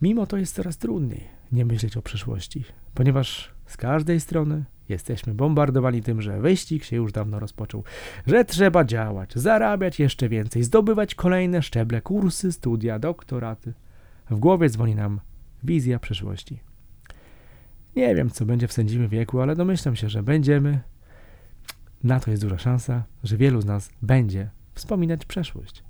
Mimo 0.02 0.28
to 0.28 0.38
jest 0.38 0.56
coraz 0.56 0.78
trudniej 0.78 1.40
nie 1.52 1.66
myśleć 1.66 1.98
o 1.98 2.02
przyszłości, 2.02 2.64
ponieważ 2.94 3.52
z 3.66 3.78
każdej 3.78 4.20
strony 4.20 4.66
jesteśmy 4.90 5.34
bombardowani 5.34 6.02
tym, 6.02 6.22
że 6.22 6.42
wyścig 6.42 6.84
się 6.84 6.96
już 6.96 7.12
dawno 7.12 7.40
rozpoczął, 7.40 7.84
że 8.28 8.46
trzeba 8.46 8.86
działać, 8.86 9.34
zarabiać 9.36 10.00
jeszcze 10.00 10.30
więcej, 10.30 10.64
zdobywać 10.64 11.16
kolejne 11.16 11.62
szczeble, 11.62 12.02
kursy, 12.02 12.52
studia, 12.52 13.00
doktoraty. 13.00 13.74
W 14.30 14.40
głowie 14.40 14.70
dzwoni 14.70 14.96
nam 14.96 15.20
wizja 15.64 16.00
przyszłości. 16.00 16.60
Nie 17.96 18.16
wiem, 18.16 18.30
co 18.30 18.46
będzie 18.46 18.68
w 18.68 18.74
sędzim 18.74 19.08
wieku, 19.08 19.42
ale 19.42 19.56
domyślam 19.56 19.96
się, 19.96 20.10
że 20.10 20.24
będziemy. 20.24 20.80
Na 22.04 22.20
to 22.20 22.32
jest 22.32 22.44
duża 22.44 22.58
szansa, 22.58 23.04
że 23.24 23.38
wielu 23.38 23.62
z 23.62 23.66
nas 23.66 23.90
będzie 24.02 24.50
wspominać 24.74 25.26
przeszłość. 25.26 25.84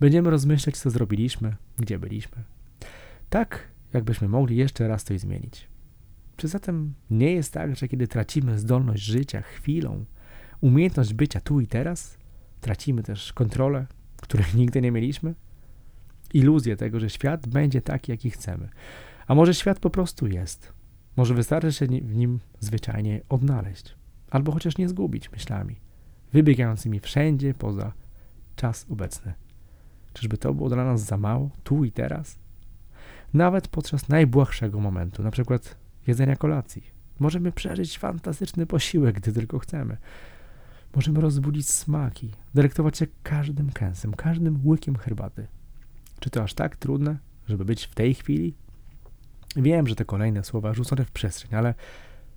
Będziemy 0.00 0.30
rozmyślać, 0.30 0.76
co 0.76 0.90
zrobiliśmy, 0.90 1.56
gdzie 1.78 1.98
byliśmy. 1.98 2.44
Tak, 3.30 3.68
jakbyśmy 3.92 4.28
mogli 4.28 4.56
jeszcze 4.56 4.88
raz 4.88 5.04
coś 5.04 5.20
zmienić. 5.20 5.68
Czy 6.36 6.48
zatem 6.48 6.94
nie 7.10 7.32
jest 7.32 7.52
tak, 7.52 7.76
że 7.76 7.88
kiedy 7.88 8.08
tracimy 8.08 8.58
zdolność 8.58 9.02
życia 9.02 9.42
chwilą, 9.42 10.04
umiejętność 10.60 11.14
bycia 11.14 11.40
tu 11.40 11.60
i 11.60 11.66
teraz, 11.66 12.18
tracimy 12.60 13.02
też 13.02 13.32
kontrolę, 13.32 13.86
której 14.16 14.46
nigdy 14.60 14.80
nie 14.80 14.92
mieliśmy? 14.92 15.34
Iluzję 16.34 16.76
tego, 16.76 17.00
że 17.00 17.10
świat 17.10 17.48
będzie 17.48 17.82
taki, 17.82 18.12
jaki 18.12 18.30
chcemy. 18.30 18.68
A 19.26 19.34
może 19.34 19.54
świat 19.54 19.80
po 19.80 19.90
prostu 19.90 20.26
jest? 20.26 20.72
Może 21.16 21.34
wystarczy 21.34 21.72
się 21.72 21.86
w 21.86 22.14
nim 22.14 22.40
zwyczajnie 22.60 23.20
odnaleźć, 23.28 23.94
albo 24.32 24.52
chociaż 24.52 24.78
nie 24.78 24.88
zgubić 24.88 25.32
myślami, 25.32 25.76
wybiegającymi 26.32 27.00
wszędzie 27.00 27.54
poza 27.54 27.92
czas 28.56 28.86
obecny. 28.90 29.34
Czyżby 30.12 30.38
to 30.38 30.54
było 30.54 30.68
dla 30.68 30.84
nas 30.84 31.04
za 31.04 31.16
mało, 31.16 31.50
tu 31.64 31.84
i 31.84 31.92
teraz? 31.92 32.38
Nawet 33.34 33.68
podczas 33.68 34.08
najbłahszego 34.08 34.80
momentu, 34.80 35.22
na 35.22 35.30
przykład 35.30 35.76
jedzenia 36.06 36.36
kolacji. 36.36 36.82
Możemy 37.18 37.52
przeżyć 37.52 37.98
fantastyczny 37.98 38.66
posiłek, 38.66 39.16
gdy 39.16 39.32
tylko 39.32 39.58
chcemy. 39.58 39.96
Możemy 40.96 41.20
rozbudzić 41.20 41.70
smaki, 41.70 42.30
dyrektować 42.54 42.98
się 42.98 43.06
każdym 43.22 43.70
kęsem, 43.70 44.14
każdym 44.14 44.60
łykiem 44.64 44.96
herbaty. 44.96 45.46
Czy 46.20 46.30
to 46.30 46.42
aż 46.42 46.54
tak 46.54 46.76
trudne, 46.76 47.18
żeby 47.48 47.64
być 47.64 47.84
w 47.84 47.94
tej 47.94 48.14
chwili? 48.14 48.54
Wiem, 49.56 49.86
że 49.86 49.94
te 49.94 50.04
kolejne 50.04 50.44
słowa 50.44 50.74
rzucone 50.74 51.04
w 51.04 51.10
przestrzeń, 51.10 51.54
ale 51.54 51.74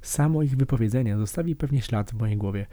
samo 0.08 0.44
ich 0.44 0.58
wypowiedzenie 0.58 1.18
zostawi 1.18 1.56
pewnie 1.56 1.82
ślad 1.82 2.12
w 2.12 2.14
mojej 2.14 2.38
głowie. 2.38 2.66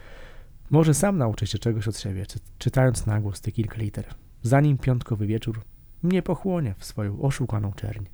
Może 0.71 0.95
sam 0.95 1.18
nauczę 1.18 1.47
się 1.47 1.59
czegoś 1.59 1.88
od 1.88 1.99
siebie, 1.99 2.27
czy, 2.27 2.38
czytając 2.59 3.07
na 3.07 3.21
głos 3.21 3.40
te 3.40 3.53
kilka 3.53 3.79
liter, 3.79 4.05
zanim 4.42 4.79
piątkowy 4.79 5.27
wieczór 5.27 5.64
mnie 6.03 6.23
pochłonie 6.23 6.75
w 6.79 6.85
swoją 6.85 7.23
oszukaną 7.23 7.73
czerń. 7.73 8.05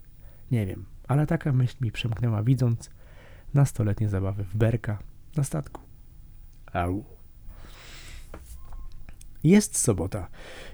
Nie 0.50 0.66
wiem, 0.66 0.84
ale 1.08 1.26
taka 1.26 1.52
myśl 1.52 1.76
mi 1.80 1.92
przemknęła, 1.92 2.42
widząc 2.42 2.90
nastoletnie 3.54 4.08
zabawy 4.08 4.44
w 4.44 4.56
berka 4.56 4.98
na 5.36 5.44
statku. 5.44 5.80
Au. 6.72 7.04
Jest 9.44 9.78
sobota 9.78 10.28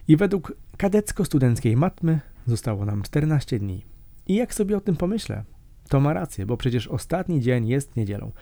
i 0.08 0.16
według 0.16 0.56
kadecko-studenckiej 0.76 1.76
matmy 1.76 2.20
zostało 2.46 2.84
nam 2.84 3.02
14 3.02 3.58
dni. 3.58 3.84
I 4.26 4.34
jak 4.34 4.54
sobie 4.54 4.76
o 4.76 4.80
tym 4.80 4.96
pomyślę, 4.96 5.44
to 5.88 6.00
ma 6.00 6.12
rację, 6.12 6.46
bo 6.46 6.56
przecież 6.56 6.88
ostatni 6.88 7.40
dzień 7.40 7.68
jest 7.68 7.96
niedzielą. 7.96 8.32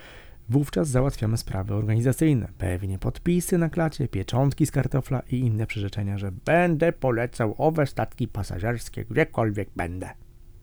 Wówczas 0.49 0.89
załatwiamy 0.89 1.37
sprawy 1.37 1.75
organizacyjne, 1.75 2.49
pewnie 2.59 2.99
podpisy 2.99 3.59
na 3.59 3.71
klacie, 3.71 4.09
pieczątki 4.09 4.67
z 4.67 4.71
kartofla 4.71 5.23
i 5.31 5.39
inne 5.39 5.67
przyrzeczenia, 5.67 6.19
że 6.19 6.33
będę 6.33 6.93
polecał 6.93 7.55
owe 7.59 7.87
statki 7.87 8.29
pasażerskie, 8.29 9.05
gdziekolwiek 9.05 9.69
będę. 9.77 10.11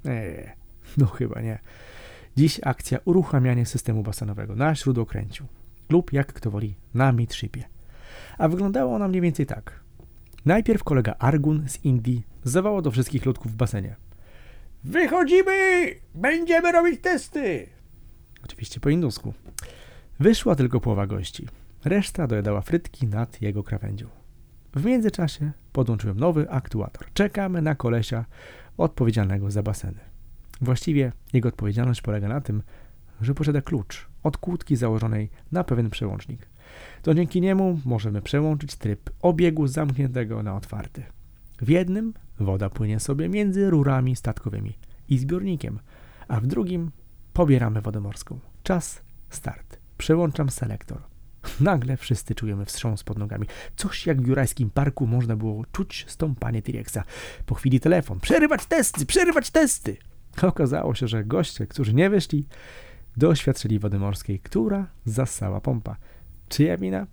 Eee, 0.05 0.49
no 0.97 1.05
chyba 1.05 1.41
nie. 1.41 1.59
Dziś 2.37 2.59
akcja 2.63 2.99
uruchamianie 3.05 3.65
systemu 3.65 4.03
basenowego 4.03 4.55
na 4.55 4.75
śródokręciu 4.75 5.45
lub 5.89 6.13
jak 6.13 6.33
kto 6.33 6.51
woli 6.51 6.75
na 6.93 7.11
midshipie. 7.11 7.63
A 8.37 8.47
wyglądało 8.47 8.95
ona 8.95 9.07
mniej 9.07 9.21
więcej 9.21 9.45
tak. 9.45 9.79
Najpierw 10.45 10.83
kolega 10.83 11.15
Argun 11.19 11.69
z 11.69 11.85
Indii 11.85 12.23
zawołał 12.43 12.81
do 12.81 12.91
wszystkich 12.91 13.25
ludków 13.25 13.51
w 13.51 13.55
basenie. 13.55 13.95
Wychodzimy! 14.83 15.87
Będziemy 16.15 16.71
robić 16.71 17.01
testy! 17.01 17.67
Oczywiście 18.45 18.79
po 18.79 18.89
indusku. 18.89 19.33
Wyszła 20.19 20.55
tylko 20.55 20.79
połowa 20.79 21.07
gości. 21.07 21.47
Reszta 21.85 22.27
dojadała 22.27 22.61
frytki 22.61 23.07
nad 23.07 23.41
jego 23.41 23.63
krawędzią. 23.63 24.07
W 24.75 24.85
międzyczasie 24.85 25.51
podłączyłem 25.71 26.19
nowy 26.19 26.49
aktuator. 26.49 27.13
Czekamy 27.13 27.61
na 27.61 27.75
kolesia 27.75 28.25
odpowiedzialnego 28.77 29.51
za 29.51 29.63
baseny. 29.63 29.99
Właściwie 30.61 31.11
jego 31.33 31.49
odpowiedzialność 31.49 32.01
polega 32.01 32.27
na 32.27 32.41
tym, 32.41 32.63
że 33.21 33.33
posiada 33.33 33.61
klucz 33.61 34.07
od 34.23 34.37
kłódki 34.37 34.75
założonej 34.75 35.29
na 35.51 35.63
pewien 35.63 35.89
przełącznik. 35.89 36.47
To 37.01 37.13
dzięki 37.13 37.41
niemu 37.41 37.79
możemy 37.85 38.21
przełączyć 38.21 38.75
tryb 38.75 39.09
obiegu 39.21 39.67
zamkniętego 39.67 40.43
na 40.43 40.55
otwarty. 40.55 41.03
W 41.61 41.69
jednym 41.69 42.13
woda 42.39 42.69
płynie 42.69 42.99
sobie 42.99 43.29
między 43.29 43.69
rurami 43.69 44.15
statkowymi 44.15 44.77
i 45.09 45.17
zbiornikiem, 45.17 45.79
a 46.27 46.39
w 46.39 46.47
drugim 46.47 46.91
pobieramy 47.33 47.81
wodę 47.81 47.99
morską. 47.99 48.39
Czas, 48.63 49.01
start. 49.29 49.79
Przełączam 49.97 50.49
selektor. 50.49 51.01
Nagle 51.59 51.97
wszyscy 51.97 52.35
czujemy 52.35 52.65
wstrząs 52.65 53.03
pod 53.03 53.17
nogami. 53.17 53.47
Coś 53.75 54.07
jak 54.07 54.21
w 54.21 54.27
jurajskim 54.27 54.69
parku 54.69 55.07
można 55.07 55.35
było 55.35 55.65
czuć 55.71 56.05
stąpanie 56.07 56.61
T-Rexa. 56.61 56.97
Po 57.45 57.55
chwili 57.55 57.79
telefon. 57.79 58.19
Przerywać 58.19 58.65
testy! 58.65 59.05
Przerywać 59.05 59.51
testy! 59.51 59.97
Okazało 60.41 60.95
się, 60.95 61.07
że 61.07 61.23
goście, 61.23 61.67
którzy 61.67 61.93
nie 61.93 62.09
wyszli, 62.09 62.47
doświadczyli 63.17 63.79
wody 63.79 63.99
morskiej, 63.99 64.39
która 64.39 64.87
zasała 65.05 65.61
pompa. 65.61 65.95
Czyja 66.49 66.77
wina? 66.77 67.07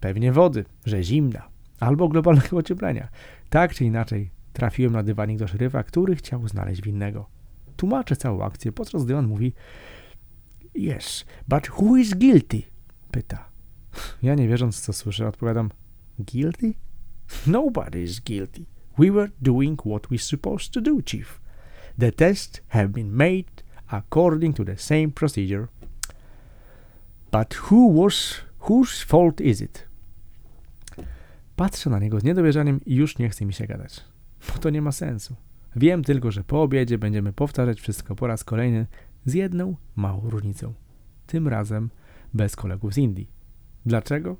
Pewnie 0.00 0.32
wody, 0.32 0.64
że 0.84 1.02
zimna, 1.02 1.48
albo 1.80 2.08
globalnego 2.08 2.56
ocieplenia. 2.56 3.08
Tak 3.50 3.74
czy 3.74 3.84
inaczej, 3.84 4.30
trafiłem 4.52 4.92
na 4.92 5.02
dywanik 5.02 5.38
do 5.38 5.48
szeryfa, 5.48 5.82
który 5.82 6.16
chciał 6.16 6.48
znaleźć 6.48 6.82
winnego. 6.82 7.28
Tłumaczę 7.76 8.16
całą 8.16 8.42
akcję, 8.42 8.72
podczas 8.72 9.04
gdy 9.04 9.16
on 9.16 9.26
mówi 9.26 9.52
Yes, 10.74 11.24
but 11.48 11.70
who 11.70 11.96
is 11.96 12.14
guilty? 12.14 12.62
Pyta. 13.10 13.48
Ja 14.22 14.34
nie 14.34 14.48
wierząc, 14.48 14.80
co 14.80 14.92
słyszę, 14.92 15.28
odpowiadam 15.28 15.70
Guilty? 16.18 16.74
Nobody 17.46 18.02
is 18.02 18.20
guilty. 18.20 18.64
We 18.98 19.10
were 19.10 19.28
doing 19.42 19.82
what 19.82 20.06
we 20.10 20.18
supposed 20.18 20.72
to 20.72 20.80
do, 20.80 21.02
chief. 21.02 21.40
The 21.98 22.12
tests 22.12 22.60
have 22.68 22.88
been 22.88 23.10
made 23.10 23.62
according 23.88 24.56
to 24.56 24.64
the 24.64 24.76
same 24.76 25.10
procedure. 25.10 25.68
But 27.32 27.54
who 27.54 28.02
was, 28.02 28.34
whose 28.58 29.04
fault 29.04 29.40
is 29.40 29.60
it? 29.60 29.85
Patrzę 31.56 31.90
na 31.90 31.98
niego 31.98 32.20
z 32.20 32.24
niedowierzaniem 32.24 32.80
i 32.86 32.94
już 32.94 33.18
nie 33.18 33.28
chce 33.28 33.46
mi 33.46 33.52
się 33.52 33.66
gadać, 33.66 34.04
bo 34.48 34.58
to 34.58 34.70
nie 34.70 34.82
ma 34.82 34.92
sensu. 34.92 35.36
Wiem 35.76 36.04
tylko, 36.04 36.30
że 36.30 36.44
po 36.44 36.62
obiedzie 36.62 36.98
będziemy 36.98 37.32
powtarzać 37.32 37.80
wszystko 37.80 38.16
po 38.16 38.26
raz 38.26 38.44
kolejny 38.44 38.86
z 39.24 39.34
jedną 39.34 39.76
małą 39.96 40.30
różnicą. 40.30 40.74
Tym 41.26 41.48
razem 41.48 41.90
bez 42.34 42.56
kolegów 42.56 42.94
z 42.94 42.98
Indii. 42.98 43.30
Dlaczego? 43.86 44.36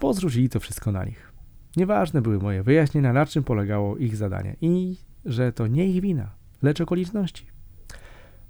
Bo 0.00 0.14
zrzucili 0.14 0.48
to 0.48 0.60
wszystko 0.60 0.92
na 0.92 1.04
nich. 1.04 1.32
Nieważne 1.76 2.22
były 2.22 2.38
moje 2.38 2.62
wyjaśnienia, 2.62 3.12
na 3.12 3.26
czym 3.26 3.44
polegało 3.44 3.96
ich 3.96 4.16
zadanie 4.16 4.56
i 4.60 4.96
że 5.24 5.52
to 5.52 5.66
nie 5.66 5.86
ich 5.86 6.00
wina, 6.00 6.34
lecz 6.62 6.80
okoliczności. 6.80 7.46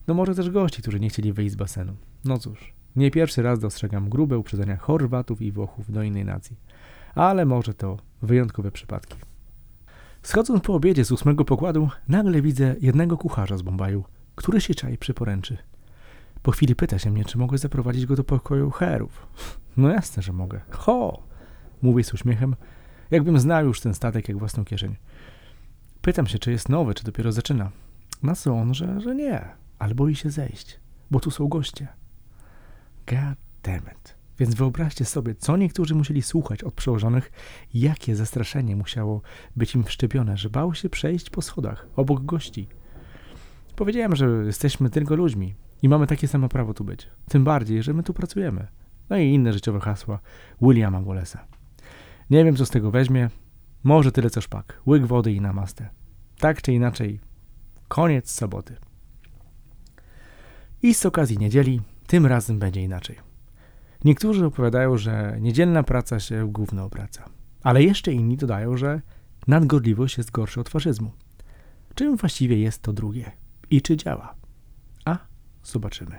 No 0.07 0.15
może 0.15 0.35
też 0.35 0.51
gości, 0.51 0.83
którzy 0.83 1.01
nie 1.01 1.09
chcieli 1.09 1.33
wyjść 1.33 1.53
z 1.53 1.57
basenu. 1.57 1.97
No 2.25 2.39
cóż, 2.39 2.75
nie 2.97 3.11
pierwszy 3.11 3.43
raz 3.43 3.59
dostrzegam 3.59 4.09
grube 4.09 4.39
uprzedzenia 4.39 4.77
Chorwatów 4.77 5.43
i 5.43 5.53
Włochów 5.53 5.93
do 5.93 6.03
innej 6.03 6.25
nacji, 6.25 6.57
ale 7.15 7.45
może 7.45 7.75
to 7.75 7.97
wyjątkowe 8.23 8.71
przypadki. 8.71 9.17
Schodząc 10.23 10.63
po 10.63 10.75
obiedzie 10.75 11.05
z 11.05 11.13
ósmego 11.13 11.45
pokładu, 11.45 11.89
nagle 12.09 12.43
widzę 12.43 12.75
jednego 12.81 13.19
kucharza 13.19 13.57
z 13.57 13.63
Bombaju, 13.63 14.05
który 14.35 14.61
się 14.61 14.75
czai 14.75 14.99
przy 14.99 15.15
poręczy. 15.15 15.59
Po 16.43 16.51
chwili 16.51 16.77
pyta 16.77 16.99
się 16.99 17.11
mnie, 17.11 17.25
czy 17.25 17.39
mogę 17.39 17.59
zaprowadzić 17.59 18.07
go 18.07 18.17
do 18.17 18.25
pokoju 18.25 18.71
herów. 18.71 19.27
No 19.77 19.89
jasne, 19.89 20.23
że 20.23 20.33
mogę. 20.33 20.61
Ho! 20.71 21.23
Mówię 21.83 22.05
z 22.05 22.15
uśmiechem, 22.15 22.57
jakbym 23.11 23.41
znał 23.41 23.65
już 23.65 23.81
ten 23.81 23.95
statek 23.95 24.29
jak 24.29 24.39
własną 24.39 24.65
kieszeń. 24.65 24.97
Pytam 26.03 26.27
się, 26.27 26.39
czy 26.39 26.51
jest 26.51 26.69
nowy, 26.69 26.95
czy 26.95 27.05
dopiero 27.05 27.33
zaczyna. 27.33 27.71
Na 28.23 28.35
co 28.35 28.55
on, 28.55 28.75
że, 28.75 29.01
że 29.01 29.15
nie, 29.15 29.45
ale 29.79 29.95
boi 29.95 30.15
się 30.15 30.31
zejść, 30.31 30.81
bo 31.11 31.21
tu 31.21 31.31
są 31.31 31.49
goście. 31.49 31.89
God 33.07 33.39
damn 33.63 33.87
it. 33.87 34.22
Więc 34.39 34.55
wyobraźcie 34.55 35.05
sobie, 35.05 35.35
co 35.35 35.57
niektórzy 35.57 35.95
musieli 35.95 36.23
słuchać 36.23 36.65
od 36.65 36.75
przełożonych, 36.75 37.33
jakie 37.75 38.17
zastraszenie 38.17 38.77
musiało 38.77 39.23
być 39.57 39.75
im 39.75 39.85
wszczepione, 39.85 40.37
że 40.37 40.51
bał 40.51 40.75
się 40.75 40.89
przejść 40.89 41.31
po 41.31 41.43
schodach 41.43 41.87
obok 41.97 42.25
gości. 42.25 42.69
Powiedziałem, 43.77 44.17
że 44.17 44.27
jesteśmy 44.47 44.91
tylko 44.91 45.17
ludźmi 45.17 45.55
i 45.83 45.89
mamy 45.89 46.07
takie 46.07 46.29
samo 46.29 46.49
prawo 46.49 46.75
tu 46.75 46.85
być. 46.85 47.09
Tym 47.29 47.45
bardziej, 47.45 47.83
że 47.83 47.95
my 47.95 48.03
tu 48.03 48.15
pracujemy. 48.15 48.67
No 49.11 49.17
i 49.17 49.29
inne 49.29 49.53
życiowe 49.53 49.81
hasła 49.81 50.21
Williama 50.63 51.03
Wallace'a. 51.03 51.39
Nie 52.31 52.45
wiem, 52.45 52.57
co 52.57 52.67
z 52.67 52.71
tego 52.71 52.91
weźmie. 52.91 53.31
Może 53.83 54.13
tyle 54.13 54.31
co 54.31 54.41
szpak. 54.41 54.83
Łyk 54.87 55.07
wody 55.07 55.33
i 55.33 55.41
namaste. 55.41 55.89
Tak 56.39 56.63
czy 56.63 56.73
inaczej, 56.73 57.21
koniec 57.89 58.31
soboty. 58.31 58.77
I 60.83 60.95
z 60.95 61.07
okazji 61.07 61.39
niedzieli, 61.39 61.81
tym 62.07 62.27
razem 62.27 62.59
będzie 62.59 62.83
inaczej. 62.83 63.32
Niektórzy 64.05 64.47
opowiadają, 64.47 64.99
że 64.99 65.37
niedzielna 65.41 65.83
praca 65.83 66.21
się 66.21 66.53
gówno 66.53 66.85
obraca. 66.85 67.25
Ale 67.63 67.83
jeszcze 67.83 68.13
inni 68.13 68.37
dodają, 68.37 68.77
że 68.77 69.01
nadgorliwość 69.47 70.19
jest 70.19 70.31
gorsza 70.31 70.61
od 70.61 70.69
faszyzmu. 70.69 71.13
Czym 71.95 72.17
właściwie 72.17 72.59
jest 72.59 72.83
to 72.83 72.93
drugie? 72.93 73.31
I 73.71 73.83
czy 73.83 73.97
działa? 73.97 74.35
A 75.05 75.19
zobaczymy. 75.63 76.19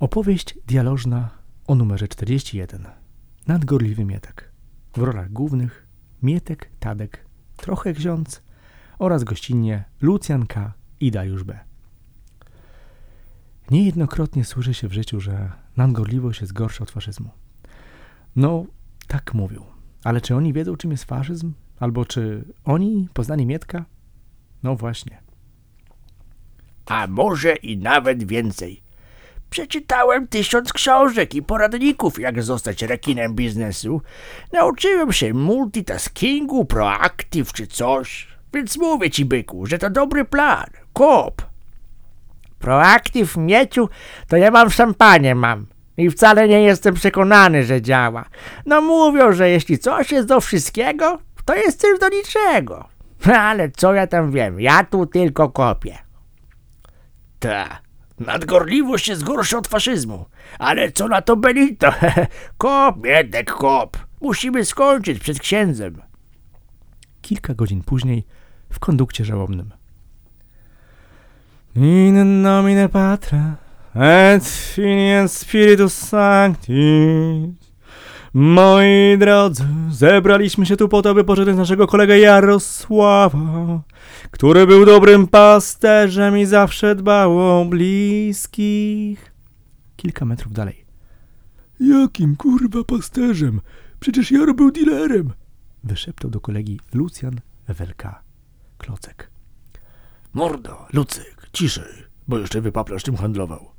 Opowieść 0.00 0.58
dialożna 0.66 1.30
o 1.66 1.74
numerze 1.74 2.08
41. 2.08 2.86
Nadgorliwy 3.46 4.04
Mietek. 4.04 4.52
W 4.96 4.98
rolach 4.98 5.32
głównych 5.32 5.86
Mietek, 6.22 6.70
Tadek, 6.80 7.26
trochę 7.56 7.92
ksiądz 7.92 8.42
oraz 8.98 9.24
gościnnie 9.24 9.84
Lucjan 10.00 10.46
K. 10.46 10.72
i 11.00 11.10
Dariusz 11.10 11.44
B. 11.44 11.73
Niejednokrotnie 13.70 14.44
słyszy 14.44 14.74
się 14.74 14.88
w 14.88 14.92
życiu, 14.92 15.20
że 15.20 15.52
nadgorliwość 15.76 16.40
jest 16.40 16.52
gorsza 16.52 16.82
od 16.82 16.90
faszyzmu. 16.90 17.30
No, 18.36 18.64
tak 19.06 19.34
mówią. 19.34 19.64
Ale 20.04 20.20
czy 20.20 20.36
oni 20.36 20.52
wiedzą, 20.52 20.76
czym 20.76 20.90
jest 20.90 21.04
faszyzm? 21.04 21.52
Albo 21.80 22.04
czy 22.04 22.44
oni 22.64 23.08
poznali 23.12 23.46
Mietka? 23.46 23.84
No 24.62 24.76
właśnie. 24.76 25.22
A 26.86 27.06
może 27.06 27.56
i 27.56 27.78
nawet 27.78 28.24
więcej. 28.24 28.82
Przeczytałem 29.50 30.28
tysiąc 30.28 30.72
książek 30.72 31.34
i 31.34 31.42
poradników, 31.42 32.18
jak 32.18 32.42
zostać 32.42 32.82
rekinem 32.82 33.34
biznesu. 33.34 34.00
Nauczyłem 34.52 35.12
się 35.12 35.34
multitaskingu, 35.34 36.64
proactive 36.64 37.52
czy 37.52 37.66
coś. 37.66 38.28
Więc 38.54 38.76
mówię 38.76 39.10
ci, 39.10 39.24
byku, 39.24 39.66
że 39.66 39.78
to 39.78 39.90
dobry 39.90 40.24
plan. 40.24 40.66
Kop. 40.92 41.53
Proactive, 42.64 43.36
mieciu, 43.36 43.88
to 44.28 44.36
ja 44.36 44.50
mam 44.50 44.70
szampanie 44.70 45.34
mam. 45.34 45.66
I 45.96 46.10
wcale 46.10 46.48
nie 46.48 46.62
jestem 46.62 46.94
przekonany, 46.94 47.64
że 47.64 47.82
działa. 47.82 48.24
No 48.66 48.80
mówią, 48.80 49.32
że 49.32 49.50
jeśli 49.50 49.78
coś 49.78 50.12
jest 50.12 50.28
do 50.28 50.40
wszystkiego, 50.40 51.18
to 51.44 51.54
jest 51.54 51.80
też 51.80 51.98
do 51.98 52.08
niczego. 52.08 52.88
Ale 53.48 53.70
co 53.70 53.94
ja 53.94 54.06
tam 54.06 54.32
wiem, 54.32 54.60
ja 54.60 54.84
tu 54.84 55.06
tylko 55.06 55.48
kopię. 55.48 55.98
Ta, 57.38 57.78
nadgorliwość 58.18 59.08
jest 59.08 59.24
gorsza 59.24 59.58
od 59.58 59.68
faszyzmu. 59.68 60.26
Ale 60.58 60.92
co 60.92 61.08
na 61.08 61.22
to 61.22 61.36
Benito? 61.36 61.92
kop, 62.58 62.98
biedek, 62.98 63.52
kop. 63.52 63.96
Musimy 64.20 64.64
skończyć 64.64 65.18
przed 65.18 65.38
księdzem. 65.38 66.02
Kilka 67.22 67.54
godzin 67.54 67.82
później 67.82 68.26
w 68.70 68.78
kondukcie 68.78 69.24
żałobnym. 69.24 69.83
In 71.76 72.42
nomine 72.42 72.88
Patra 72.88 73.56
et 73.94 74.44
Filii 74.44 75.28
Spiritus 75.28 75.92
Sancti. 75.92 77.54
Moi 78.34 79.18
drodzy, 79.18 79.64
zebraliśmy 79.90 80.66
się 80.66 80.76
tu 80.76 80.88
po 80.88 81.02
to, 81.02 81.14
by 81.14 81.24
pożegnać 81.24 81.56
naszego 81.56 81.86
kolegę 81.86 82.18
Jarosława, 82.18 83.82
który 84.30 84.66
był 84.66 84.86
dobrym 84.86 85.26
pasterzem 85.26 86.38
i 86.38 86.46
zawsze 86.46 86.94
dbał 86.94 87.38
o 87.38 87.64
bliskich. 87.64 89.32
Kilka 89.96 90.24
metrów 90.24 90.52
dalej. 90.52 90.84
Jakim 91.80 92.36
kurwa 92.36 92.84
pasterzem? 92.84 93.60
Przecież 94.00 94.30
Jaro 94.30 94.54
był 94.54 94.70
dealerem. 94.70 95.32
Wyszeptał 95.84 96.30
do 96.30 96.40
kolegi 96.40 96.80
Lucjan 96.92 97.40
Ewelka 97.68 98.22
Klocek. 98.78 99.30
Mordo, 100.34 100.86
Lucyk, 100.92 101.33
ciszej, 101.54 102.04
bo 102.28 102.38
jeszcze 102.38 102.60
wypaplasz 102.60 103.02
czym 103.02 103.16
handlował. 103.16 103.70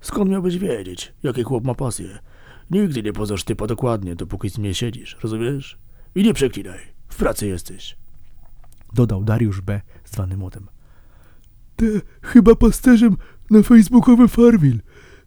Skąd 0.00 0.30
miałbyś 0.30 0.58
wiedzieć, 0.58 1.12
jaki 1.22 1.42
chłop 1.42 1.64
ma 1.64 1.74
pasję? 1.74 2.18
Nigdy 2.70 3.02
nie 3.02 3.12
poznasz 3.12 3.44
typa 3.44 3.66
dokładnie, 3.66 4.16
dopóki 4.16 4.50
z 4.50 4.58
mnie 4.58 4.74
siedzisz, 4.74 5.16
rozumiesz? 5.22 5.78
I 6.14 6.22
nie 6.22 6.34
przeklinaj, 6.34 6.80
w 7.08 7.16
pracy 7.16 7.46
jesteś. 7.46 7.96
Dodał 8.92 9.24
Dariusz 9.24 9.60
B. 9.60 9.80
zwany 10.04 10.36
młotem. 10.36 10.66
Te 11.76 11.86
chyba 12.22 12.54
pasterzem 12.54 13.16
na 13.50 13.62
facebookowym 13.62 14.28
Farmil. 14.28 14.80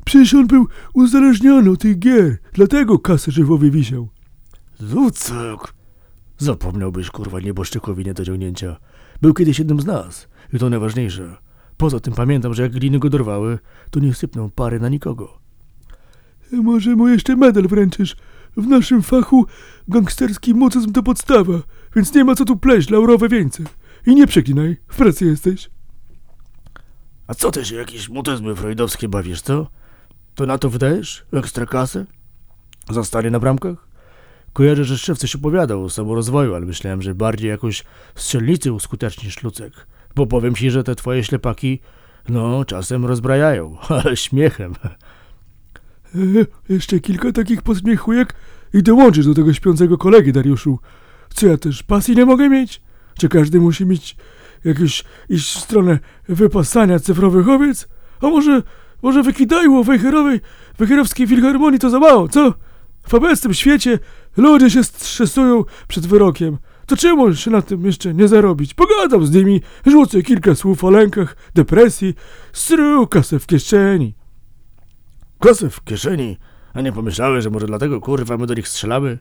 Przecież 0.05 0.33
on 0.33 0.47
był 0.47 0.67
uzależniony 0.93 1.69
od 1.69 1.81
tych 1.81 1.99
gier, 1.99 2.37
dlatego 2.53 2.99
kasę 2.99 3.31
żywowie 3.31 3.71
wisiał. 3.71 4.09
Lucek! 4.79 5.73
Zapomniałbyś, 6.37 7.09
kurwa, 7.09 7.39
nieboszczykowi 7.39 8.05
nie 8.05 8.13
do 8.13 8.25
ciągnięcia. 8.25 8.77
Był 9.21 9.33
kiedyś 9.33 9.59
jednym 9.59 9.79
z 9.79 9.85
nas 9.85 10.27
i 10.53 10.59
to 10.59 10.69
najważniejsze. 10.69 11.46
Poza 11.77 11.99
tym 11.99 12.13
pamiętam, 12.13 12.53
że 12.53 12.63
jak 12.63 12.71
gliny 12.71 12.99
go 12.99 13.09
dorwały, 13.09 13.59
to 13.91 13.99
nie 13.99 14.13
sypnął 14.13 14.49
pary 14.49 14.79
na 14.79 14.89
nikogo. 14.89 15.39
Może 16.51 16.95
mu 16.95 17.07
jeszcze 17.07 17.35
medal 17.35 17.63
wręczysz? 17.63 18.15
W 18.57 18.67
naszym 18.67 19.01
fachu 19.01 19.45
gangsterski 19.87 20.53
mocyzm 20.53 20.91
to 20.91 21.03
podstawa, 21.03 21.53
więc 21.95 22.13
nie 22.13 22.23
ma 22.23 22.35
co 22.35 22.45
tu 22.45 22.57
pleść 22.57 22.89
laurowe 22.89 23.29
wieńce. 23.29 23.63
I 24.05 24.15
nie 24.15 24.27
przeklinaj, 24.27 24.77
w 24.87 24.95
pracy 24.95 25.25
jesteś. 25.25 25.69
A 27.27 27.33
co 27.33 27.51
ty 27.51 27.65
się 27.65 27.75
jakieś 27.75 28.09
mutyzmy 28.09 28.55
freudowskie 28.55 29.09
bawisz, 29.09 29.41
co? 29.41 29.67
To 30.35 30.45
na 30.45 30.57
to 30.57 30.69
wydajesz? 30.69 31.25
Ekstra 31.33 31.65
kasę? 31.65 32.05
Zostanie 32.89 33.31
na 33.31 33.39
bramkach? 33.39 33.87
Kojarzę, 34.53 34.85
że 34.85 34.97
szef 34.97 35.17
coś 35.17 35.35
opowiadał 35.35 35.83
o 35.83 35.89
samorozwoju, 35.89 36.55
ale 36.55 36.65
myślałem, 36.65 37.01
że 37.01 37.15
bardziej 37.15 37.49
jakoś 37.49 37.83
strzelnicy 38.15 38.73
uskutecznisz, 38.73 39.43
Lucek. 39.43 39.87
Bo 40.17 40.27
powiem 40.27 40.55
ci, 40.55 40.71
że 40.71 40.83
te 40.83 40.95
twoje 40.95 41.23
ślepaki, 41.23 41.79
no, 42.29 42.65
czasem 42.65 43.05
rozbrajają, 43.05 43.77
ale 44.03 44.17
śmiechem. 44.17 44.73
E, 46.15 46.19
jeszcze 46.69 46.99
kilka 46.99 47.31
takich 47.31 47.61
posmiechujek 47.61 48.33
i 48.73 48.83
dołączysz 48.83 49.25
do 49.25 49.33
tego 49.33 49.53
śpiącego 49.53 49.97
kolegi, 49.97 50.33
Dariuszu. 50.33 50.79
Co 51.33 51.47
ja 51.47 51.57
też 51.57 51.83
pasji 51.83 52.15
nie 52.15 52.25
mogę 52.25 52.49
mieć? 52.49 52.81
Czy 53.17 53.29
każdy 53.29 53.59
musi 53.59 53.85
mieć 53.85 54.15
jakieś 54.65 55.03
iść 55.29 55.55
w 55.55 55.59
stronę 55.59 55.99
wypasania 56.29 56.99
cyfrowych 56.99 57.49
owiec? 57.49 57.87
A 58.21 58.27
może, 58.27 58.63
może 59.01 59.23
wykidajło 59.23 59.83
wejherowej, 59.83 60.39
wejherowskiej 60.77 61.27
filharmonii 61.27 61.79
to 61.79 61.89
za 61.89 61.99
mało, 61.99 62.27
co? 62.27 62.53
W 63.07 63.13
obecnym 63.13 63.53
świecie 63.53 63.99
ludzie 64.37 64.69
się 64.69 64.83
stresują 64.83 65.63
przed 65.87 66.07
wyrokiem. 66.07 66.57
To 66.87 66.97
czemu 66.97 67.35
się 67.35 67.51
na 67.51 67.61
tym 67.61 67.85
jeszcze 67.85 68.13
nie 68.13 68.27
zarobić? 68.27 68.73
Pogadam 68.73 69.25
z 69.25 69.31
nimi, 69.31 69.61
rzucę 69.85 70.21
kilka 70.21 70.55
słów 70.55 70.83
o 70.83 70.89
lękach, 70.89 71.37
depresji, 71.55 72.13
stru 72.53 73.07
kasę 73.07 73.39
w 73.39 73.45
kieszeni. 73.45 74.13
Kasę 75.39 75.69
w 75.69 75.83
kieszeni? 75.83 76.37
A 76.73 76.81
nie 76.81 76.91
pomyślałeś, 76.91 77.43
że 77.43 77.49
może 77.49 77.67
dlatego, 77.67 78.01
kurwa, 78.01 78.37
my 78.37 78.47
do 78.47 78.53
nich 78.53 78.67
strzelamy? 78.67 79.19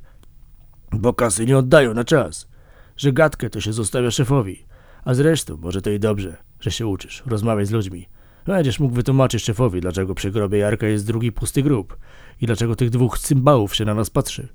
Bo 0.93 1.15
kasy 1.15 1.47
nie 1.47 1.59
oddają 1.59 1.95
na 1.95 2.05
czas. 2.05 2.49
Że 2.97 3.13
gadkę 3.13 3.51
to 3.51 3.61
się 3.61 3.73
zostawia 3.73 4.11
szefowi. 4.11 4.65
A 5.05 5.15
zresztą, 5.15 5.57
może 5.57 5.83
to 5.83 5.91
i 5.91 5.99
dobrze, 5.99 6.37
że 6.61 6.71
się 6.71 6.87
uczysz, 6.87 7.23
rozmawiać 7.27 7.69
z 7.69 7.71
ludźmi. 7.71 8.09
Będziesz 8.47 8.81
mógł 8.81 8.95
wytłumaczyć 8.95 9.45
szefowi, 9.45 9.81
dlaczego 9.81 10.15
przy 10.15 10.31
grobie 10.31 10.59
Jarka 10.59 10.87
jest 10.87 11.07
drugi 11.07 11.33
pusty 11.33 11.63
grób 11.63 11.97
i 12.41 12.47
dlaczego 12.47 12.77
tych 12.77 12.91
dwóch 12.91 13.19
cymbałów 13.19 13.75
się 13.75 13.85
na 13.85 13.95
nas 13.95 14.11
patrzy. 14.11 14.49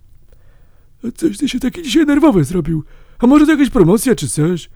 A 1.03 1.11
coś 1.11 1.37
ty 1.37 1.49
się 1.49 1.59
taki 1.59 1.83
dzisiaj 1.83 2.05
nerwowy 2.05 2.43
zrobił. 2.43 2.83
A 3.21 3.27
może 3.27 3.45
to 3.45 3.51
jakaś 3.51 3.69
promocja 3.69 4.15
czy 4.15 4.29
coś? 4.29 4.69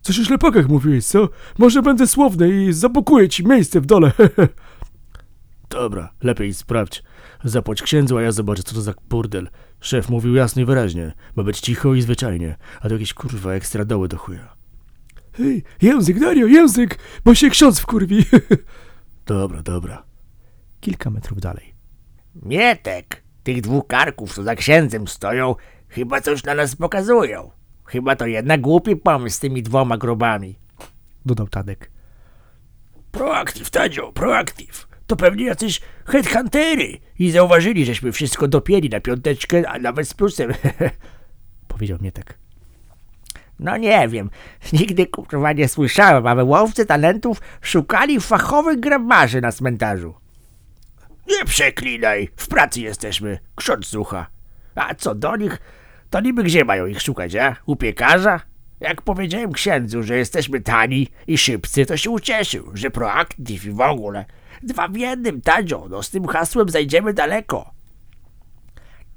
Coś 0.00 0.20
o 0.20 0.24
ślepakach 0.24 0.68
mówiłeś, 0.68 1.06
co? 1.06 1.28
Może 1.58 1.82
będę 1.82 2.06
słowny 2.06 2.64
i 2.64 2.72
zabukuję 2.72 3.28
ci 3.28 3.46
miejsce 3.46 3.80
w 3.80 3.86
dole. 3.86 4.12
Dobra, 5.70 6.12
lepiej 6.22 6.54
sprawdź. 6.54 7.02
Zapłać 7.44 7.82
księdzu, 7.82 8.18
a 8.18 8.22
ja 8.22 8.32
zobaczę, 8.32 8.62
co 8.62 8.74
to 8.74 8.80
za 8.80 8.94
burdel. 9.08 9.48
Szef 9.80 10.08
mówił 10.08 10.34
jasno 10.34 10.62
i 10.62 10.64
wyraźnie. 10.64 11.12
Ma 11.36 11.42
być 11.42 11.60
cicho 11.60 11.94
i 11.94 12.02
zwyczajnie. 12.02 12.56
A 12.80 12.88
to 12.88 12.94
jakieś 12.94 13.14
kurwa 13.14 13.52
ekstra 13.52 13.84
doły 13.84 14.08
do 14.08 14.16
chuja. 14.16 14.56
Hej, 15.32 15.64
język, 15.82 16.20
Dario, 16.20 16.46
język, 16.46 16.98
bo 17.24 17.34
się 17.34 17.50
ksiądz 17.50 17.80
wkurwi. 17.80 18.24
Dobra, 19.26 19.62
dobra. 19.62 20.02
Kilka 20.80 21.10
metrów 21.10 21.40
dalej. 21.40 21.74
Mietek, 22.34 23.22
tych 23.42 23.60
dwóch 23.60 23.86
karków, 23.86 24.34
co 24.34 24.42
za 24.42 24.54
księdzem 24.54 25.08
stoją, 25.08 25.54
chyba 25.88 26.20
coś 26.20 26.44
na 26.44 26.54
nas 26.54 26.76
pokazują. 26.76 27.50
Chyba 27.84 28.16
to 28.16 28.26
jednak 28.26 28.60
głupi 28.60 28.96
pomysł 28.96 29.36
z 29.36 29.40
tymi 29.40 29.62
dwoma 29.62 29.96
grobami. 29.98 30.58
Dodał 31.26 31.48
Tadek. 31.48 31.90
Proaktyw, 33.10 33.70
Tadzio, 33.70 34.12
proaktyw. 34.12 34.88
To 35.06 35.16
pewnie 35.16 35.44
jacyś 35.44 35.80
headhuntery 36.06 36.98
i 37.18 37.30
zauważyli, 37.30 37.84
żeśmy 37.84 38.12
wszystko 38.12 38.48
dopięli 38.48 38.88
na 38.88 39.00
piąteczkę, 39.00 39.68
a 39.68 39.78
nawet 39.78 40.08
z 40.08 40.14
plusem. 40.14 40.52
Powiedział 41.68 41.98
Mietek. 42.00 42.38
No 43.58 43.76
nie 43.76 44.08
wiem, 44.08 44.30
nigdy 44.72 45.06
kurwa 45.06 45.52
nie 45.52 45.68
słyszałem, 45.68 46.26
aby 46.26 46.42
łowcy 46.42 46.86
talentów 46.86 47.40
szukali 47.60 48.20
fachowych 48.20 48.80
grabarzy 48.80 49.40
na 49.40 49.52
cmentarzu. 49.52 50.14
Nie 51.28 51.44
przeklinaj, 51.44 52.28
w 52.36 52.48
pracy 52.48 52.80
jesteśmy, 52.80 53.38
ksiądz 53.54 53.86
słucha. 53.86 54.26
A 54.74 54.94
co 54.94 55.14
do 55.14 55.36
nich, 55.36 55.58
to 56.12 56.20
niby 56.20 56.44
gdzie 56.44 56.64
mają 56.64 56.86
ich 56.86 57.02
szukać, 57.02 57.36
a? 57.36 57.56
U 57.66 57.76
piekarza? 57.76 58.40
Jak 58.80 59.02
powiedziałem 59.02 59.52
księdzu, 59.52 60.02
że 60.02 60.16
jesteśmy 60.16 60.60
tani 60.60 61.08
i 61.26 61.38
szybcy, 61.38 61.86
to 61.86 61.96
się 61.96 62.10
ucieszył, 62.10 62.70
że 62.74 62.90
proaktyw 62.90 63.64
i 63.64 63.70
w 63.70 63.80
ogóle. 63.80 64.24
Dwa 64.62 64.88
w 64.88 64.96
jednym, 64.96 65.40
Tadzio, 65.40 65.86
no 65.90 66.02
z 66.02 66.10
tym 66.10 66.26
hasłem 66.26 66.68
zajdziemy 66.68 67.14
daleko. 67.14 67.70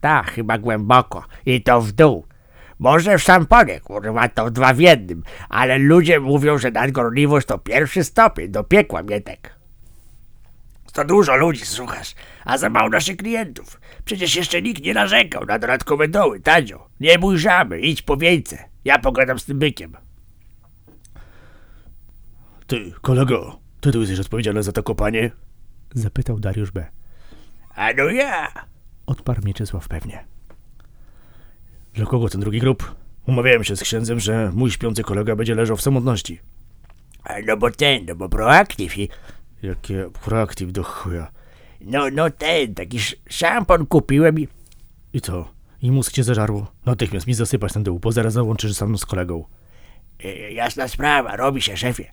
Ta, 0.01 0.23
chyba 0.23 0.57
głęboko 0.57 1.23
i 1.45 1.61
to 1.61 1.81
w 1.81 1.91
dół. 1.91 2.25
Może 2.79 3.17
w 3.17 3.23
szamponie, 3.23 3.79
kurwa, 3.79 4.29
to 4.29 4.51
dwa 4.51 4.73
w 4.73 4.79
jednym, 4.79 5.23
ale 5.49 5.77
ludzie 5.77 6.19
mówią, 6.19 6.57
że 6.57 6.71
nadgorliwość 6.71 7.47
to 7.47 7.57
pierwszy 7.57 8.03
stopień 8.03 8.49
do 8.51 8.63
piekła, 8.63 9.03
Mietek. 9.03 9.54
To 10.95 11.05
dużo 11.05 11.35
ludzi, 11.35 11.65
słuchasz, 11.65 12.15
a 12.45 12.57
za 12.57 12.69
mało 12.69 12.89
naszych 12.89 13.17
klientów. 13.17 13.79
Przecież 14.05 14.35
jeszcze 14.35 14.61
nikt 14.61 14.83
nie 14.83 14.93
narzekał 14.93 15.45
na 15.45 15.59
dodatkowe 15.59 16.07
doły, 16.07 16.39
Tadzio. 16.39 16.89
Nie 16.99 17.19
bój 17.19 17.37
żaby, 17.37 17.79
idź 17.79 18.01
po 18.01 18.17
wieńce. 18.17 18.69
Ja 18.85 18.99
pogadam 18.99 19.39
z 19.39 19.45
tym 19.45 19.59
bykiem. 19.59 19.97
Ty, 22.67 22.93
kolego, 23.01 23.59
ty 23.81 23.91
tu 23.91 23.99
jesteś 24.01 24.19
odpowiedzialny 24.19 24.63
za 24.63 24.71
to 24.71 24.83
kopanie? 24.83 25.31
Zapytał 25.93 26.39
Dariusz 26.39 26.71
B. 26.71 26.85
A 27.75 27.93
no 27.97 28.03
ja. 28.03 28.51
Odparł 29.05 29.41
Mieczysław 29.45 29.87
pewnie. 29.87 30.25
Dla 31.93 32.05
kogo 32.05 32.29
ten 32.29 32.41
drugi 32.41 32.59
grób? 32.59 32.95
Umawiałem 33.27 33.63
się 33.63 33.75
z 33.75 33.81
księdzem, 33.81 34.19
że 34.19 34.51
mój 34.53 34.71
śpiący 34.71 35.03
kolega 35.03 35.35
będzie 35.35 35.55
leżał 35.55 35.77
w 35.77 35.81
samotności. 35.81 36.39
A 37.23 37.33
no 37.47 37.57
bo 37.57 37.71
ten, 37.71 38.05
no 38.05 38.15
bo 38.15 38.29
proaktyw 38.29 38.97
i... 38.97 39.09
Jakie 39.63 40.09
proaktyw 40.23 40.71
do 40.71 40.83
chuja. 40.83 41.31
No, 41.81 42.09
no 42.09 42.29
ten, 42.29 42.73
taki 42.75 42.97
sz- 42.97 43.19
szampon 43.29 43.85
kupiłem 43.85 44.39
i... 44.39 44.47
I 45.13 45.21
co? 45.21 45.51
I 45.81 45.91
mózg 45.91 46.11
cię 46.11 46.23
zażarło? 46.23 46.71
Natychmiast 46.85 47.27
mi 47.27 47.33
zasypać 47.33 47.73
ten 47.73 47.83
dół, 47.83 47.99
bo 47.99 48.11
zaraz 48.11 48.33
załączysz 48.33 48.73
sam 48.75 48.97
z 48.97 49.05
kolegą. 49.05 49.45
E, 50.23 50.51
jasna 50.51 50.87
sprawa, 50.87 51.35
robi 51.35 51.61
się, 51.61 51.77
szefie. 51.77 52.11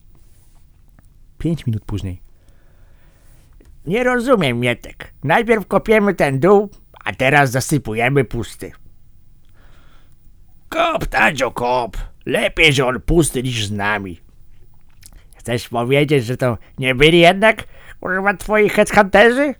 Pięć 1.39 1.67
minut 1.67 1.85
później. 1.85 2.23
Nie 3.87 4.05
rozumiem, 4.05 4.61
Mietek. 4.61 5.15
Najpierw 5.25 5.67
kopiemy 5.67 6.15
ten 6.15 6.41
dół, 6.41 6.71
a 7.05 7.13
teraz 7.13 7.51
zasypujemy 7.51 8.25
pusty. 8.25 8.73
Kop, 10.69 11.07
Tadzio, 11.07 11.51
kop. 11.51 11.97
Lepiej, 12.27 12.73
że 12.73 12.87
on 12.87 13.01
pusty 13.01 13.43
niż 13.43 13.67
z 13.67 13.71
nami. 13.73 14.21
Chcesz 15.43 15.69
powiedzieć, 15.69 16.25
że 16.25 16.37
to 16.37 16.59
nie 16.79 16.95
byli 16.95 17.19
jednak, 17.19 17.65
kurwa, 18.01 18.35
twoi 18.35 18.69
headhunterzy? 18.69 19.55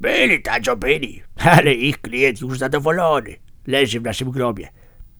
Byli, 0.00 0.42
Tadzio, 0.42 0.76
byli. 0.76 1.22
Ale 1.36 1.74
ich 1.74 2.00
klient 2.00 2.40
już 2.40 2.58
zadowolony. 2.58 3.36
Leży 3.66 4.00
w 4.00 4.02
naszym 4.02 4.30
grobie. 4.30 4.68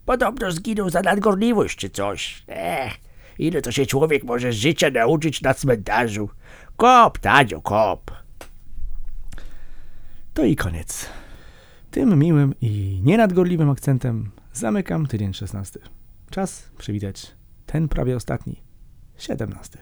Podobno 0.05 0.53
zginął 0.53 0.91
za 0.91 1.03
nadgorliwość 1.03 1.79
czy 1.79 1.91
coś. 1.91 2.43
Ech, 2.49 2.93
ile 3.39 3.63
to 3.63 3.73
się 3.73 3.87
człowiek 3.87 4.25
może 4.25 4.53
z 4.53 4.57
życia 4.57 4.91
nauczyć 4.91 5.43
na 5.43 5.55
cmentarzu. 5.55 6.31
Kop, 6.77 7.19
Tadzio, 7.19 7.61
kop. 7.61 8.11
To 10.35 10.45
i 10.45 10.57
koniec. 10.57 11.09
Tym 11.91 12.19
miłym 12.19 12.55
i 12.61 13.01
nienadgorliwym 13.05 13.71
akcentem 13.71 14.31
zamykam 14.53 15.07
tydzień 15.07 15.35
16. 15.35 15.81
Czas 16.31 16.71
przywitać 16.79 17.27
ten 17.67 17.89
prawie 17.89 18.17
ostatni, 18.17 18.70
17. 19.21 19.79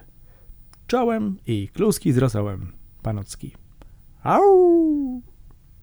Czołem 0.86 1.38
i 1.46 1.68
kluski 1.68 2.12
z 2.12 2.18
rosołem, 2.18 2.72
panocki. 3.02 3.56
Au! 4.22 5.22